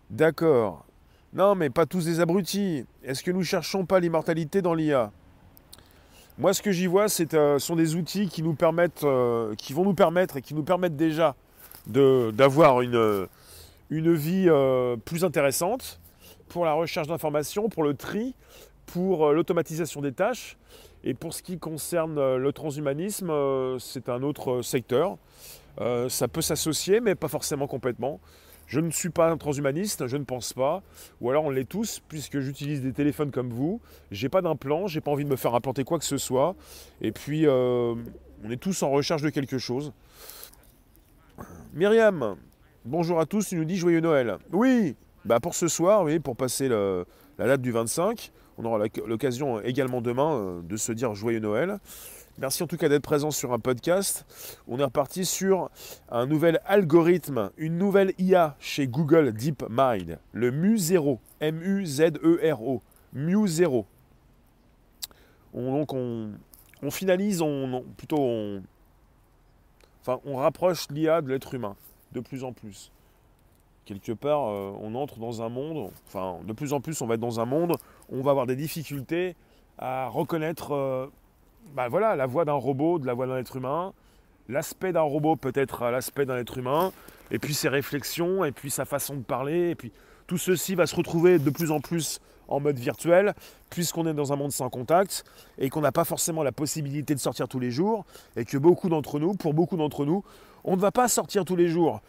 D'accord. 0.10 0.86
Non, 1.34 1.56
mais 1.56 1.70
pas 1.70 1.86
tous 1.86 2.06
des 2.06 2.20
abrutis. 2.20 2.86
Est-ce 3.04 3.24
que 3.24 3.32
nous 3.32 3.44
cherchons 3.44 3.86
pas 3.86 4.00
l'immortalité 4.00 4.62
dans 4.62 4.74
l'IA 4.74 5.12
Moi, 6.38 6.54
ce 6.54 6.62
que 6.62 6.72
j'y 6.72 6.86
vois, 6.86 7.08
ce 7.08 7.24
euh, 7.36 7.58
sont 7.60 7.76
des 7.76 7.96
outils 7.96 8.28
qui 8.28 8.44
nous 8.44 8.54
permettent, 8.54 9.04
euh, 9.04 9.56
qui 9.56 9.74
vont 9.74 9.84
nous 9.84 9.96
permettre 9.96 10.38
et 10.38 10.42
qui 10.42 10.54
nous 10.54 10.64
permettent 10.64 10.98
déjà 10.98 11.36
d'avoir 11.88 12.82
une, 12.82 13.28
une 13.90 14.14
vie 14.14 14.46
euh, 14.48 14.96
plus 14.98 15.24
intéressante 15.24 16.00
pour 16.54 16.66
la 16.66 16.74
recherche 16.74 17.08
d'informations, 17.08 17.68
pour 17.68 17.84
le 17.84 17.96
tri, 17.96 18.36
pour 18.86 19.34
l'automatisation 19.34 20.02
des 20.02 20.14
tâches. 20.14 20.56
Et 21.04 21.16
pour 21.16 21.34
ce 21.34 21.42
qui 21.42 21.58
concerne 21.58 22.38
le 22.38 22.54
transhumanisme, 22.54 23.34
c'est 23.80 24.08
un 24.08 24.22
autre 24.22 24.62
secteur. 24.62 25.18
ça 26.08 26.28
peut 26.28 26.42
s'associer, 26.42 27.02
mais 27.02 27.16
pas 27.16 27.28
forcément 27.28 27.66
complètement. 27.68 28.22
Je 28.68 28.80
ne 28.80 28.92
suis 28.92 29.10
pas 29.10 29.30
un 29.30 29.38
transhumaniste, 29.38 30.08
je 30.08 30.18
ne 30.18 30.24
pense 30.24 30.54
pas. 30.54 30.82
Ou 31.22 31.30
alors 31.30 31.44
on 31.46 31.50
l'est 31.50 31.68
tous, 31.68 32.02
puisque 32.08 32.40
j'utilise 32.40 32.82
des 32.82 32.94
téléphones 32.94 33.32
comme 33.32 33.50
vous. 33.50 33.82
J'ai 34.12 34.30
pas 34.30 34.42
d'implant, 34.42 34.88
j'ai 34.88 35.02
pas 35.02 35.12
envie 35.12 35.26
de 35.26 35.30
me 35.30 35.36
faire 35.36 35.56
implanter 35.56 35.84
quoi 35.84 36.00
que 36.00 36.06
ce 36.06 36.18
soit. 36.18 36.56
Et 37.02 37.12
puis, 37.12 37.46
euh, 37.46 37.96
on 38.44 38.50
est 38.50 38.58
tous 38.58 38.84
en 38.84 38.92
recherche 38.92 39.22
de 39.22 39.30
quelque 39.30 39.58
chose. 39.58 39.92
Myriam, 41.74 42.38
bonjour 42.86 43.20
à 43.20 43.26
tous, 43.26 43.48
tu 43.48 43.56
nous 43.56 43.66
dis 43.66 43.78
joyeux 43.78 44.02
Noël. 44.02 44.38
Oui, 44.52 44.96
bah 45.26 45.40
pour 45.40 45.56
ce 45.56 45.68
soir, 45.68 46.04
oui, 46.04 46.20
pour 46.20 46.36
passer 46.36 46.68
la 46.68 47.06
date 47.38 47.62
du 47.62 47.72
25. 47.72 48.32
On 48.58 48.66
aura 48.66 48.86
l'occasion 49.08 49.62
également 49.62 50.02
demain 50.02 50.36
euh, 50.36 50.62
de 50.62 50.78
se 50.78 50.92
dire 50.92 51.16
joyeux 51.16 51.40
Noël. 51.40 51.80
Merci 52.40 52.64
en 52.64 52.68
tout 52.68 52.78
cas 52.78 52.90
d'être 52.90 53.04
présent 53.04 53.32
sur 53.32 53.54
un 53.54 53.60
podcast. 53.60 54.26
On 54.68 54.80
est 54.80 54.84
reparti 54.84 55.26
sur 55.26 55.70
un 56.10 56.26
nouvel 56.26 56.60
algorithme, 56.66 57.52
une 57.58 57.78
nouvelle 57.78 58.14
IA 58.18 58.56
chez 58.60 58.88
Google 58.88 59.34
DeepMind, 59.34 60.20
le 60.32 60.52
Mu0, 60.52 61.20
M-U-Z-E-R-O, 61.40 62.82
Mu0. 63.16 63.86
On, 65.54 65.72
donc 65.78 65.94
on, 65.94 66.92
finalise, 66.92 67.42
on, 67.42 67.84
plutôt 67.98 68.20
on, 68.20 68.64
enfin, 70.02 70.20
on 70.26 70.38
rapproche 70.38 70.88
l'IA 70.90 71.22
de 71.22 71.30
l'être 71.30 71.54
humain 71.54 71.76
de 72.14 72.20
plus 72.20 72.44
en 72.44 72.52
plus. 72.52 72.92
Quelque 73.86 74.14
part, 74.14 74.48
euh, 74.48 74.72
on 74.82 74.96
entre 74.96 75.20
dans 75.20 75.42
un 75.42 75.50
monde, 75.50 75.92
enfin 76.08 76.38
de 76.46 76.54
plus 76.54 76.72
en 76.72 76.80
plus 76.80 77.02
on 77.02 77.08
va 77.08 77.16
être 77.16 77.20
dans 77.20 77.40
un 77.40 77.46
monde 77.46 77.76
où 78.10 78.18
on 78.18 78.22
va 78.22 78.32
avoir 78.32 78.46
des 78.46 78.56
difficultés 78.56 79.36
à 79.78 80.08
reconnaître... 80.08 80.74
Euh, 80.74 81.08
bah 81.76 81.88
voilà, 81.88 82.16
la 82.16 82.26
voix 82.26 82.46
d'un 82.46 82.54
robot, 82.54 83.00
de 83.00 83.06
la 83.06 83.14
voix 83.14 83.26
d'un 83.26 83.38
être 83.38 83.56
humain, 83.56 83.94
l'aspect 84.50 84.92
d'un 84.92 85.02
robot 85.02 85.36
peut 85.36 85.54
être 85.56 85.90
l'aspect 85.90 86.26
d'un 86.26 86.38
être 86.38 86.58
humain, 86.58 86.92
et 87.32 87.40
puis 87.40 87.54
ses 87.54 87.70
réflexions, 87.70 88.44
et 88.44 88.52
puis 88.52 88.70
sa 88.70 88.86
façon 88.86 89.16
de 89.16 89.24
parler, 89.24 89.70
et 89.70 89.76
puis 89.76 89.92
tout 90.28 90.38
ceci 90.38 90.76
va 90.76 90.88
se 90.88 90.96
retrouver 90.96 91.40
de 91.40 91.50
plus 91.50 91.72
en 91.72 91.80
plus 91.80 92.20
en 92.48 92.60
mode 92.60 92.78
virtuel, 92.78 93.34
puisqu'on 93.70 94.06
est 94.08 94.14
dans 94.14 94.34
un 94.34 94.36
monde 94.36 94.52
sans 94.52 94.70
contact, 94.70 95.24
et 95.58 95.70
qu'on 95.70 95.82
n'a 95.82 95.92
pas 95.92 96.04
forcément 96.04 96.44
la 96.44 96.52
possibilité 96.52 97.16
de 97.16 97.20
sortir 97.20 97.48
tous 97.48 97.60
les 97.60 97.72
jours, 97.72 98.06
et 98.36 98.46
que 98.46 98.58
beaucoup 98.58 98.90
d'entre 98.90 99.20
nous, 99.20 99.34
pour 99.34 99.54
beaucoup 99.54 99.78
d'entre 99.78 100.06
nous, 100.06 100.24
on 100.66 100.76
ne 100.76 100.82
va 100.82 100.92
pas 100.92 101.08
sortir 101.08 101.46
tous 101.46 101.56
les 101.56 101.68
jours. 101.68 102.02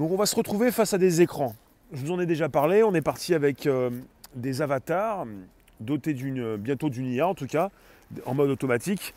Donc 0.00 0.10
on 0.12 0.16
va 0.16 0.24
se 0.24 0.34
retrouver 0.34 0.72
face 0.72 0.94
à 0.94 0.98
des 0.98 1.20
écrans. 1.20 1.54
Je 1.92 2.00
vous 2.00 2.10
en 2.10 2.18
ai 2.18 2.24
déjà 2.24 2.48
parlé, 2.48 2.82
on 2.82 2.94
est 2.94 3.02
parti 3.02 3.34
avec 3.34 3.66
euh, 3.66 3.90
des 4.34 4.62
avatars, 4.62 5.26
dotés 5.78 6.14
bientôt 6.56 6.88
d'une 6.88 7.12
IA 7.12 7.28
en 7.28 7.34
tout 7.34 7.46
cas, 7.46 7.70
en 8.24 8.32
mode 8.32 8.48
automatique, 8.48 9.12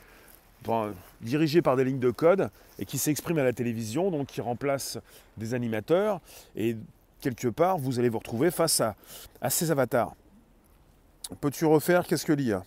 dirigé 1.22 1.62
par 1.62 1.78
des 1.78 1.86
lignes 1.86 2.02
de 2.02 2.12
code 2.12 2.50
et 2.80 2.86
qui 2.86 2.98
s'exprime 2.98 3.38
à 3.38 3.46
la 3.46 3.54
télévision, 3.54 4.12
donc 4.12 4.28
qui 4.28 4.42
remplace 4.42 5.00
des 5.38 5.54
animateurs. 5.54 6.20
Et 6.58 6.75
quelque 7.22 7.48
part, 7.48 7.78
vous 7.78 7.98
allez 8.00 8.10
vous 8.10 8.20
retrouver 8.20 8.52
face 8.52 8.82
à, 8.82 8.96
ces 9.50 9.72
avatars. 9.72 10.13
Peux-tu 11.40 11.63
refaire? 11.63 12.06
Qu'est-ce 12.06 12.25
que 12.25 12.34
l'IA 12.34 12.62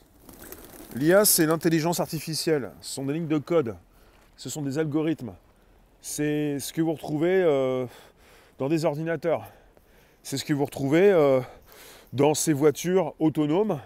L'IA, 0.95 1.27
c'est 1.27 1.45
l'intelligence 1.45 2.01
artificielle. 2.01 2.71
Ce 2.81 2.95
sont 2.95 3.05
des 3.05 3.13
lignes 3.13 3.29
de 3.29 3.37
code. 3.37 3.77
Ce 4.39 4.49
sont 4.49 4.63
des 4.63 4.79
algorithmes. 4.79 5.35
C'est 6.09 6.61
ce 6.61 6.73
que 6.73 6.81
vous 6.81 6.93
retrouvez 6.93 7.43
euh, 7.43 7.85
dans 8.61 8.69
des 8.69 8.85
ordinateurs. 8.85 9.43
C'est 10.23 10.37
ce 10.37 10.45
que 10.45 10.53
vous 10.53 10.65
retrouvez 10.65 11.11
euh, 11.11 11.41
dans 12.13 12.33
ces 12.33 12.53
voitures 12.53 13.15
autonomes 13.19 13.81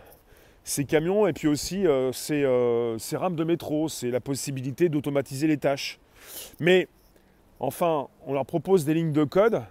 ces 0.63 0.85
camions 0.85 1.27
et 1.27 1.33
puis 1.33 1.49
aussi 1.49 1.87
euh, 1.87 2.13
euh, 2.31 2.99
ces, 2.99 3.17
rames 3.17 3.37
de 3.37 3.43
métro, 3.43 3.89
c'est 3.89 4.11
la 4.11 4.21
possibilité 4.21 4.91
d'automatiser 4.91 5.47
les 5.47 5.57
tâches. 5.57 5.99
Mais 6.61 6.89
enfin, 7.59 8.09
on 8.27 8.35
leur 8.35 8.45
propose 8.45 8.85
des 8.85 8.93
lignes 8.93 9.15
de 9.15 9.25
code 9.25 9.63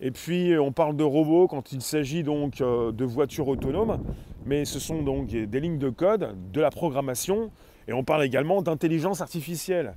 et 0.00 0.10
puis 0.10 0.58
on 0.58 0.72
parle 0.72 0.96
de 0.96 1.04
robots 1.04 1.46
quand 1.46 1.70
il 1.70 1.82
s'agit 1.82 2.24
donc 2.24 2.56
de 2.58 3.04
voitures 3.04 3.46
autonomes, 3.46 4.02
mais 4.44 4.64
ce 4.64 4.80
sont 4.80 5.02
donc 5.02 5.28
des 5.28 5.60
lignes 5.60 5.78
de 5.78 5.90
code, 5.90 6.34
de 6.52 6.60
la 6.60 6.70
programmation 6.70 7.52
et 7.86 7.92
on 7.92 8.02
parle 8.02 8.24
également 8.24 8.60
d'intelligence 8.60 9.20
artificielle. 9.20 9.94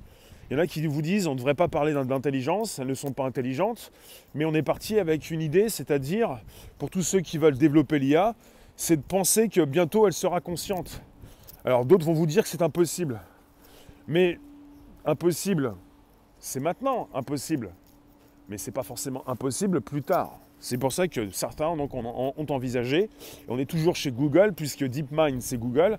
Il 0.50 0.54
y 0.54 0.56
en 0.56 0.62
a 0.62 0.66
qui 0.66 0.84
vous 0.84 1.00
disent 1.00 1.28
on 1.28 1.32
ne 1.32 1.38
devrait 1.38 1.54
pas 1.54 1.68
parler 1.68 1.94
d'intelligence, 1.94 2.80
elles 2.80 2.88
ne 2.88 2.94
sont 2.94 3.12
pas 3.12 3.24
intelligentes, 3.24 3.92
mais 4.34 4.44
on 4.44 4.52
est 4.52 4.64
parti 4.64 4.98
avec 4.98 5.30
une 5.30 5.40
idée, 5.40 5.68
c'est-à-dire 5.68 6.40
pour 6.76 6.90
tous 6.90 7.02
ceux 7.02 7.20
qui 7.20 7.38
veulent 7.38 7.56
développer 7.56 8.00
l'IA, 8.00 8.34
c'est 8.74 8.96
de 8.96 9.02
penser 9.02 9.48
que 9.48 9.64
bientôt 9.64 10.08
elle 10.08 10.12
sera 10.12 10.40
consciente. 10.40 11.02
Alors 11.64 11.84
d'autres 11.84 12.04
vont 12.04 12.14
vous 12.14 12.26
dire 12.26 12.42
que 12.42 12.48
c'est 12.48 12.62
impossible. 12.62 13.20
Mais 14.08 14.40
impossible, 15.04 15.74
c'est 16.40 16.58
maintenant 16.58 17.08
impossible. 17.14 17.70
Mais 18.48 18.58
ce 18.58 18.66
n'est 18.66 18.74
pas 18.74 18.82
forcément 18.82 19.22
impossible 19.28 19.80
plus 19.80 20.02
tard. 20.02 20.40
C'est 20.58 20.78
pour 20.78 20.92
ça 20.92 21.06
que 21.06 21.30
certains 21.30 21.68
ont, 21.68 22.46
envisagé, 22.50 23.08
on 23.48 23.58
est 23.58 23.70
toujours 23.70 23.94
chez 23.94 24.10
Google, 24.10 24.52
puisque 24.52 24.84
DeepMind 24.84 25.40
c'est 25.40 25.58
Google, 25.58 25.98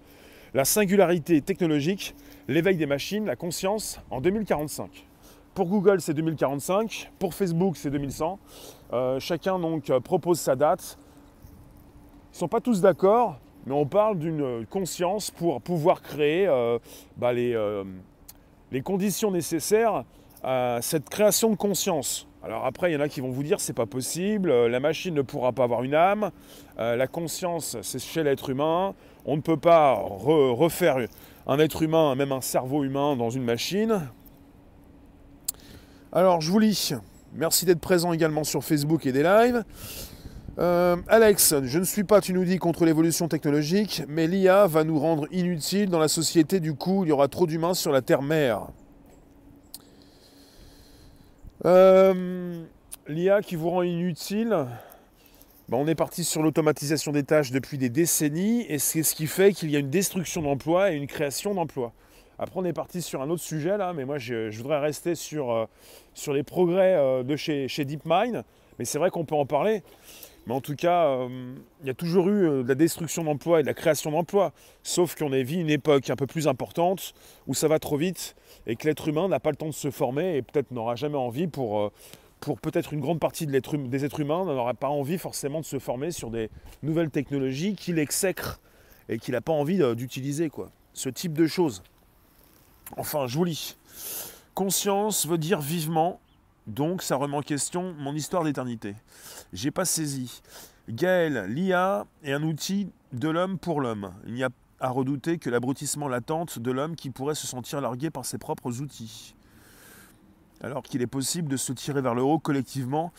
la 0.54 0.66
singularité 0.66 1.42
technologique, 1.42 2.16
l'éveil 2.48 2.76
des 2.76 2.86
machines, 2.86 3.26
la 3.26 3.36
conscience 3.36 4.00
en 4.10 4.22
2045. 4.22 5.08
Pour 5.54 5.68
Google, 5.68 6.02
c'est 6.02 6.14
2045, 6.14 7.12
pour 7.20 7.34
Facebook, 7.34 7.76
c'est 7.78 7.90
2100. 7.90 8.40
Euh, 8.94 9.20
chacun 9.20 9.60
donc 9.60 9.92
propose 10.00 10.40
sa 10.40 10.56
date. 10.56 10.98
Ils 12.32 12.36
ne 12.36 12.40
sont 12.40 12.48
pas 12.48 12.62
tous 12.62 12.82
d'accord, 12.82 13.40
mais 13.66 13.74
on 13.74 13.86
parle 13.86 14.18
d'une 14.18 14.66
conscience 14.68 15.30
pour 15.32 15.62
pouvoir 15.62 16.02
créer 16.02 16.48
euh, 16.48 16.80
bah, 17.18 17.32
euh, 17.34 17.84
les, 18.72 18.82
conditions 18.82 19.32
nécessaires 19.32 20.06
à 20.44 20.80
cette 20.82 21.10
création 21.10 21.50
de 21.50 21.56
conscience. 21.56 22.28
Alors 22.44 22.66
après, 22.66 22.90
il 22.90 22.96
y 22.96 22.98
en 22.98 23.02
a 23.02 23.08
qui 23.08 23.22
vont 23.22 23.30
vous 23.30 23.44
dire 23.44 23.60
c'est 23.60 23.74
pas 23.74 23.86
possible, 23.86 24.50
euh, 24.50 24.68
la 24.68 24.80
machine 24.80 25.14
ne 25.14 25.22
pourra 25.22 25.52
pas 25.52 25.64
avoir 25.64 25.84
une 25.84 25.94
âme, 25.94 26.32
euh, 26.80 26.96
la 26.96 27.06
conscience 27.06 27.78
c'est 27.84 28.00
chez 28.00 28.24
l'être 28.24 28.50
humain, 28.50 28.96
on 29.26 29.36
ne 29.36 29.42
peut 29.42 29.58
pas 29.58 29.94
refaire 29.94 30.98
un 31.46 31.60
être 31.60 31.84
humain, 31.84 32.16
même 32.16 32.32
un 32.32 32.42
cerveau 32.42 32.84
humain 32.84 33.16
dans 33.16 33.30
une 33.30 33.44
machine. 33.44 34.10
Alors 36.12 36.42
je 36.42 36.52
vous 36.52 36.58
lis, 36.58 36.96
merci 37.34 37.66
d'être 37.66 37.80
présent 37.80 38.12
également 38.12 38.44
sur 38.44 38.64
Facebook 38.64 39.06
et 39.06 39.12
des 39.12 39.22
lives. 39.22 39.64
Euh, 40.58 40.98
Alex, 41.08 41.56
je 41.64 41.78
ne 41.78 41.84
suis 41.84 42.04
pas, 42.04 42.22
tu 42.22 42.34
nous 42.34 42.44
dis, 42.44 42.58
contre 42.58 42.86
l'évolution 42.86 43.28
technologique, 43.28 44.02
mais 44.08 44.26
l'IA 44.26 44.66
va 44.66 44.84
nous 44.84 45.00
rendre 45.00 45.28
inutiles 45.32 45.92
dans 45.92 46.00
la 46.00 46.08
société, 46.08 46.60
du 46.60 46.74
coup 46.74 47.06
il 47.06 47.10
y 47.10 47.12
aura 47.12 47.28
trop 47.28 47.46
d'humains 47.46 47.76
sur 47.76 47.92
la 47.92 48.02
Terre-mère. 48.02 48.70
Euh, 51.66 52.64
L'IA 53.08 53.42
qui 53.42 53.56
vous 53.56 53.70
rend 53.70 53.84
inutile, 53.84 54.66
ben, 55.70 55.78
on 55.78 55.88
est 55.88 55.96
parti 55.96 56.24
sur 56.24 56.42
l'automatisation 56.42 57.12
des 57.12 57.24
tâches 57.24 57.52
depuis 57.52 57.78
des 57.78 57.90
décennies 57.90 58.66
et 58.68 58.80
c'est 58.80 59.04
ce 59.04 59.16
qui 59.16 59.28
fait 59.28 59.54
qu'il 59.54 59.70
y 59.70 59.76
a 59.76 59.80
une 59.80 59.90
destruction 59.90 60.42
d'emplois 60.42 60.92
et 60.92 60.96
une 60.96 61.08
création 61.08 61.54
d'emplois. 61.54 61.94
Après, 62.40 62.60
on 62.60 62.66
est 62.66 62.74
parti 62.74 63.02
sur 63.02 63.22
un 63.22 63.30
autre 63.30 63.44
sujet 63.44 63.78
là, 63.78 63.94
mais 63.94 64.06
moi 64.06 64.18
je, 64.18 64.50
voudrais 64.58 64.80
rester 64.80 65.14
sur, 65.14 65.52
euh, 65.52 65.66
les 66.28 66.44
progrès 66.44 66.96
euh, 66.96 67.24
de 67.24 67.36
chez 67.36 67.86
DeepMind. 67.86 68.44
Mais 68.80 68.86
c'est 68.86 68.98
vrai 68.98 69.12
qu'on 69.12 69.26
peut 69.26 69.36
en 69.36 69.46
parler. 69.46 69.84
Mais 70.48 70.54
en 70.54 70.62
tout 70.62 70.76
cas, 70.76 71.28
il 71.82 71.88
y 71.88 71.90
a 71.90 71.94
toujours 71.94 72.28
eu 72.28 72.64
de 72.64 72.68
la 72.68 72.76
destruction 72.76 73.24
d'emplois 73.24 73.60
et 73.60 73.64
de 73.64 73.68
la 73.68 73.76
création 73.76 74.12
d'emplois. 74.12 74.54
Sauf 74.82 75.16
qu'on 75.16 75.32
a 75.34 75.44
vu 75.44 75.58
une 75.58 75.70
époque 75.70 76.10
un 76.10 76.16
peu 76.16 76.26
plus 76.26 76.48
importante 76.48 77.14
où 77.46 77.54
ça 77.54 77.68
va 77.68 77.78
trop 77.78 77.98
vite 77.98 78.36
et 78.66 78.76
que 78.76 78.88
l'être 78.88 79.08
humain 79.08 79.28
n'a 79.28 79.40
pas 79.40 79.52
le 79.52 79.56
temps 79.56 79.68
de 79.68 79.72
se 79.72 79.92
former 79.92 80.38
et 80.38 80.42
peut-être 80.42 80.72
n'aura 80.72 80.96
jamais 80.96 81.18
envie 81.18 81.48
pour, 81.48 81.80
euh, 81.80 81.92
peut-être 82.62 82.94
une 82.94 83.02
grande 83.02 83.20
partie 83.20 83.46
hum, 83.46 83.88
des 83.88 84.06
êtres 84.06 84.20
humains 84.20 84.46
n'aura 84.46 84.74
pas 84.74 84.90
envie 84.90 85.18
forcément 85.18 85.60
de 85.60 85.66
se 85.66 85.80
former 85.80 86.12
sur 86.12 86.32
des 86.32 86.50
nouvelles 86.82 87.12
technologies 87.12 87.76
qu'il 87.76 88.00
exècre 88.00 88.60
et 89.10 89.20
qu'il 89.20 89.34
n'a 89.34 89.42
pas 89.42 89.54
envie 89.54 89.80
d'utiliser 89.96 90.50
quoi. 90.50 90.72
Ce 90.94 91.10
type 91.10 91.34
de 91.34 91.48
choses. 91.48 91.84
Enfin, 92.98 93.28
je 93.28 93.38
vous 93.38 93.46
lis. 93.46 93.78
Conscience 94.54 95.26
veut 95.28 95.38
dire 95.38 95.62
vivement, 95.62 96.20
donc 96.68 97.02
ça 97.02 97.16
remet 97.16 97.38
en 97.38 97.42
question 97.42 97.94
mon 97.98 98.14
histoire 98.14 98.44
d'éternité. 98.44 98.96
J'ai 99.54 99.72
pas 99.72 99.86
saisi. 99.86 100.42
Gaël, 100.90 101.46
l'IA 101.50 102.06
est 102.24 102.34
un 102.34 102.44
outil 102.44 102.90
de 103.14 103.30
l'homme 103.30 103.58
pour 103.58 103.82
l'homme. 103.82 104.14
Il 104.26 104.34
n'y 104.34 104.44
a 104.44 104.50
à 104.82 104.90
redouter 104.90 105.38
que 105.38 105.50
l'abrutissement 105.50 106.08
latente 106.08 106.60
de 106.60 106.72
l'homme 106.72 106.96
qui 106.96 107.12
pourrait 107.12 107.36
se 107.36 107.46
sentir 107.46 107.82
largué 107.82 108.10
par 108.10 108.26
ses 108.26 108.38
propres 108.38 108.82
outils. 108.82 109.36
Alors 110.62 110.84
qu'il 110.84 111.02
est 111.02 111.08
possible 111.08 111.48
de 111.48 111.58
se 111.58 111.72
tirer 111.72 112.02
vers 112.02 112.16
le 112.16 112.24
haut 112.24 112.40
collectivement, 112.40 113.14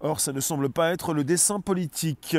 or 0.00 0.20
ça 0.20 0.32
ne 0.32 0.40
semble 0.40 0.70
pas 0.70 0.92
être 0.92 1.12
le 1.12 1.24
dessin 1.24 1.60
politique. 1.60 2.36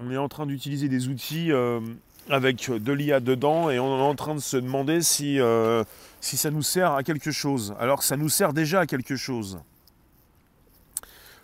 On 0.00 0.10
est 0.10 0.16
en 0.16 0.28
train 0.28 0.46
d'utiliser 0.46 0.88
des 0.88 1.08
outils 1.08 1.52
euh, 1.52 1.80
avec 2.28 2.70
de 2.70 2.92
l'IA 2.92 3.20
dedans 3.20 3.70
et 3.70 3.78
on 3.78 3.98
est 3.98 4.02
en 4.02 4.14
train 4.14 4.34
de 4.34 4.40
se 4.40 4.56
demander 4.56 5.02
si, 5.02 5.38
euh, 5.38 5.84
si 6.22 6.36
ça 6.36 6.50
nous 6.50 6.62
sert 6.62 6.92
à 6.92 7.02
quelque 7.02 7.32
chose. 7.32 7.74
Alors 7.78 8.02
ça 8.02 8.16
nous 8.16 8.30
sert 8.30 8.54
déjà 8.54 8.80
à 8.80 8.86
quelque 8.86 9.16
chose. 9.16 9.58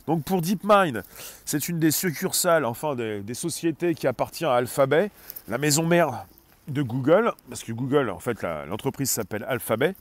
Donc 0.07 0.25
pour 0.25 0.41
DeepMind, 0.41 1.03
c'est 1.45 1.69
une 1.69 1.79
des 1.79 1.91
succursales, 1.91 2.65
enfin 2.65 2.95
des, 2.95 3.35
sociétés 3.35 3.95
qui 3.95 4.07
appartient 4.07 4.47
à 4.47 4.55
Alphabet, 4.55 5.11
la 5.49 5.59
maison 5.59 5.85
mère 5.85 6.25
de 6.69 6.81
Google, 6.81 7.33
parce 7.51 7.63
que 7.63 7.73
Google, 7.73 8.09
en 8.09 8.21
fait, 8.21 8.43
l'entreprise 8.43 9.11
s'appelle 9.11 9.45
Alphabet. 9.47 9.95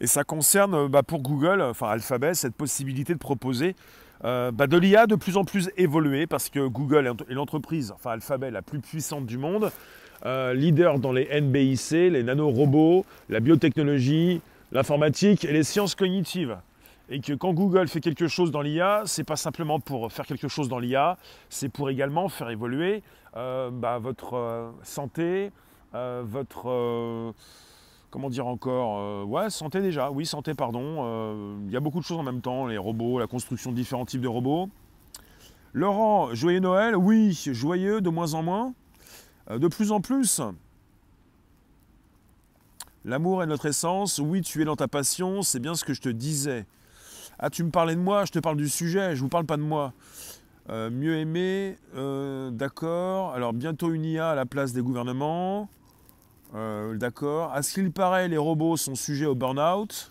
Et 0.00 0.08
ça 0.08 0.24
concerne 0.24 0.88
bah, 0.88 1.04
pour 1.04 1.20
Google, 1.20 1.60
enfin 1.60 1.88
Alphabet, 1.90 2.34
cette 2.34 2.56
possibilité 2.56 3.12
de 3.12 3.18
proposer 3.18 3.76
euh, 4.24 4.50
bah, 4.50 4.66
de 4.66 4.78
l'IA 4.78 5.06
de 5.06 5.14
plus 5.14 5.36
en 5.36 5.44
plus 5.44 5.70
évoluée, 5.76 6.26
parce 6.26 6.48
que 6.48 6.66
Google 6.66 7.14
est 7.28 7.34
l'entreprise, 7.34 7.92
enfin 7.92 8.12
Alphabet, 8.12 8.50
la 8.50 8.62
plus 8.62 8.80
puissante 8.80 9.26
du 9.26 9.38
monde, 9.38 9.70
euh, 10.26 10.54
leader 10.54 10.98
dans 10.98 11.12
les 11.12 11.28
NBIC, 11.40 11.90
les 11.90 12.22
nanorobots, 12.22 13.04
la 13.28 13.40
biotechnologie, 13.40 14.40
l'informatique 14.72 15.44
et 15.44 15.52
les 15.52 15.62
sciences 15.62 15.94
cognitives 15.94 16.56
et 17.10 17.20
que 17.20 17.34
quand 17.34 17.52
Google 17.52 17.86
fait 17.88 18.00
quelque 18.00 18.28
chose 18.28 18.50
dans 18.50 18.62
l'IA, 18.62 19.02
c'est 19.04 19.24
pas 19.24 19.36
simplement 19.36 19.78
pour 19.78 20.10
faire 20.10 20.24
quelque 20.24 20.48
chose 20.48 20.70
dans 20.70 20.78
l'IA, 20.78 21.18
c'est 21.50 21.68
pour 21.68 21.90
également 21.90 22.30
faire 22.30 22.48
évoluer 22.48 23.02
euh, 23.36 23.70
bah, 23.70 23.98
votre 23.98 24.34
euh, 24.34 24.70
santé, 24.82 25.50
votre 25.92 27.34
comment 28.10 28.28
dire 28.28 28.48
encore 28.48 29.28
ouais 29.28 29.48
santé 29.48 29.80
déjà, 29.80 30.10
oui 30.10 30.26
santé 30.26 30.52
pardon. 30.54 31.60
Il 31.66 31.72
y 31.72 31.76
a 31.76 31.80
beaucoup 31.80 32.00
de 32.00 32.04
choses 32.04 32.18
en 32.18 32.24
même 32.24 32.40
temps, 32.40 32.66
les 32.66 32.78
robots, 32.78 33.20
la 33.20 33.28
construction 33.28 33.70
de 33.70 33.76
différents 33.76 34.04
types 34.04 34.20
de 34.20 34.26
robots. 34.26 34.68
Laurent, 35.72 36.34
joyeux 36.34 36.58
Noël, 36.58 36.96
oui, 36.96 37.32
joyeux 37.52 38.00
de 38.00 38.08
moins 38.08 38.34
en 38.34 38.42
moins, 38.42 38.74
de 39.50 39.68
plus 39.68 39.92
en 39.92 40.00
plus. 40.00 40.40
L'amour 43.04 43.42
est 43.42 43.46
notre 43.46 43.66
essence, 43.66 44.18
oui, 44.18 44.40
tu 44.40 44.62
es 44.62 44.64
dans 44.64 44.76
ta 44.76 44.88
passion, 44.88 45.42
c'est 45.42 45.60
bien 45.60 45.74
ce 45.74 45.84
que 45.84 45.92
je 45.92 46.00
te 46.00 46.08
disais. 46.08 46.64
Ah, 47.38 47.50
tu 47.50 47.62
me 47.62 47.70
parlais 47.70 47.94
de 47.94 48.00
moi, 48.00 48.24
je 48.24 48.32
te 48.32 48.38
parle 48.38 48.56
du 48.56 48.68
sujet, 48.68 49.14
je 49.14 49.20
vous 49.20 49.28
parle 49.28 49.44
pas 49.44 49.58
de 49.58 49.62
moi. 49.62 49.92
Euh, 50.70 50.88
mieux 50.88 51.18
aimé, 51.18 51.76
euh, 51.94 52.50
d'accord. 52.50 53.34
Alors 53.34 53.52
bientôt 53.52 53.92
une 53.92 54.06
IA 54.06 54.30
à 54.30 54.34
la 54.34 54.46
place 54.46 54.72
des 54.72 54.80
gouvernements. 54.80 55.68
Euh, 56.54 56.96
d'accord. 56.96 57.52
À 57.52 57.62
ce 57.62 57.74
qu'il 57.74 57.92
paraît, 57.92 58.28
les 58.28 58.38
robots 58.38 58.78
sont 58.78 58.94
sujets 58.94 59.26
au 59.26 59.34
burn-out. 59.34 60.10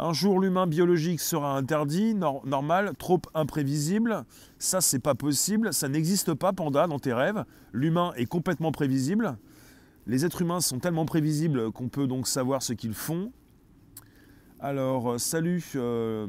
Un 0.00 0.12
jour, 0.12 0.38
l'humain 0.38 0.68
biologique 0.68 1.18
sera 1.18 1.56
interdit, 1.56 2.14
normal, 2.14 2.92
trop 2.98 3.20
imprévisible. 3.34 4.24
Ça, 4.60 4.80
c'est 4.80 5.00
pas 5.00 5.16
possible. 5.16 5.72
Ça 5.74 5.88
n'existe 5.88 6.34
pas, 6.34 6.52
Panda, 6.52 6.86
dans 6.86 7.00
tes 7.00 7.12
rêves. 7.12 7.44
L'humain 7.72 8.12
est 8.16 8.26
complètement 8.26 8.70
prévisible. 8.70 9.36
Les 10.06 10.24
êtres 10.24 10.42
humains 10.42 10.60
sont 10.60 10.78
tellement 10.78 11.04
prévisibles 11.04 11.72
qu'on 11.72 11.88
peut 11.88 12.06
donc 12.06 12.28
savoir 12.28 12.62
ce 12.62 12.74
qu'ils 12.74 12.94
font. 12.94 13.32
Alors, 14.60 15.12
euh, 15.12 15.18
salut, 15.18 15.64
euh, 15.74 16.28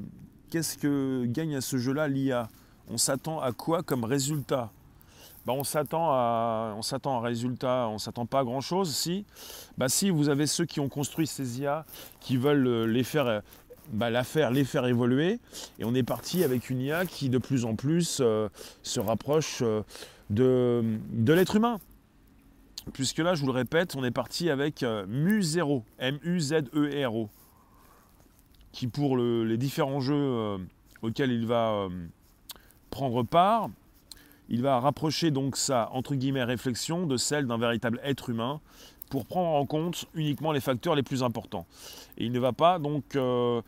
qu'est-ce 0.50 0.78
que 0.78 1.26
gagne 1.26 1.56
à 1.56 1.62
ce 1.62 1.78
jeu-là 1.78 2.08
l'IA 2.08 2.50
On 2.88 2.98
s'attend 2.98 3.40
à 3.40 3.52
quoi 3.52 3.84
comme 3.84 4.04
résultat? 4.04 4.72
Bah, 5.50 5.56
on 5.58 5.64
s'attend 5.64 6.12
à, 6.12 6.76
on 6.78 7.10
un 7.10 7.20
résultat, 7.22 7.88
on 7.90 7.98
s'attend 7.98 8.28
pas 8.28 8.42
à 8.42 8.44
grand 8.44 8.62
chose. 8.62 8.94
Si, 8.96 9.26
bah, 9.80 9.90
si 9.90 10.12
vous 10.12 10.30
avez 10.30 10.46
ceux 10.46 10.66
qui 10.66 10.80
ont 10.80 10.90
construit 10.90 11.26
ces 11.26 11.60
IA, 11.60 11.86
qui 12.20 12.38
veulent 12.38 12.68
euh, 12.68 12.86
les 12.86 13.04
faire, 13.04 13.42
bah, 13.92 14.12
la 14.12 14.24
faire, 14.24 14.52
les 14.52 14.64
faire 14.64 14.86
évoluer, 14.86 15.40
et 15.80 15.86
on 15.86 15.96
est 15.96 16.04
parti 16.04 16.44
avec 16.44 16.70
une 16.70 16.82
IA 16.82 17.08
qui 17.08 17.30
de 17.30 17.40
plus 17.40 17.66
en 17.66 17.76
plus 17.76 18.22
se 18.84 19.00
rapproche 19.00 19.64
de, 20.30 20.84
l'être 21.26 21.56
humain. 21.56 21.80
Puisque 22.94 23.18
là, 23.18 23.34
je 23.34 23.42
vous 23.42 23.48
le 23.48 23.54
répète, 23.54 23.96
on 23.96 24.04
est 24.04 24.12
parti 24.12 24.52
avec 24.52 24.82
MU0, 24.82 25.82
M-U-Z-E-R-O 25.98 27.30
qui 28.72 28.88
pour 28.88 29.18
les 29.18 29.58
différents 29.58 30.00
jeux 30.00 30.16
euh, 30.16 30.58
auxquels 31.02 31.32
il 31.32 31.46
va 31.46 31.72
euh, 31.72 31.90
prendre 32.90 33.24
part, 33.24 33.70
il 34.50 34.62
va 34.62 34.80
rapprocher 34.80 35.32
donc 35.32 35.56
sa 35.56 35.90
entre 35.92 36.16
guillemets 36.16 36.44
réflexion 36.44 37.06
de 37.06 37.18
celle 37.18 37.48
d'un 37.48 37.58
véritable 37.58 38.00
être 38.04 38.30
humain 38.30 38.60
pour 39.10 39.26
prendre 39.26 39.50
en 39.50 39.66
compte 39.66 40.06
uniquement 40.14 40.52
les 40.52 40.60
facteurs 40.60 40.96
les 40.96 41.04
plus 41.04 41.24
importants. 41.24 41.66
Et 42.18 42.26
il 42.26 42.32
ne 42.32 42.40
va 42.40 42.54
pas 42.54 42.78
donc 42.78 43.16
euh, 43.16 43.62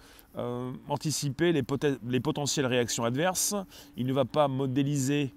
anticiper 0.87 1.51
les, 1.51 1.63
les, 2.07 2.19
potentielles 2.19 2.65
réactions 2.65 3.05
adverses, 3.05 3.55
il 3.97 4.05
ne 4.05 4.13
va 4.13 4.25
pas 4.25 4.47
modéliser 4.47 5.33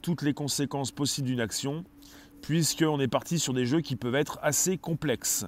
toutes 0.00 0.22
les 0.22 0.32
conséquences 0.32 0.90
possibles 0.90 1.28
d'une 1.28 1.40
action, 1.40 1.84
puisqu'on 2.40 2.98
est 2.98 3.08
parti 3.08 3.38
sur 3.38 3.52
des 3.52 3.66
jeux 3.66 3.82
qui 3.82 3.94
peuvent 3.94 4.14
être 4.14 4.38
assez 4.42 4.78
complexes. 4.78 5.46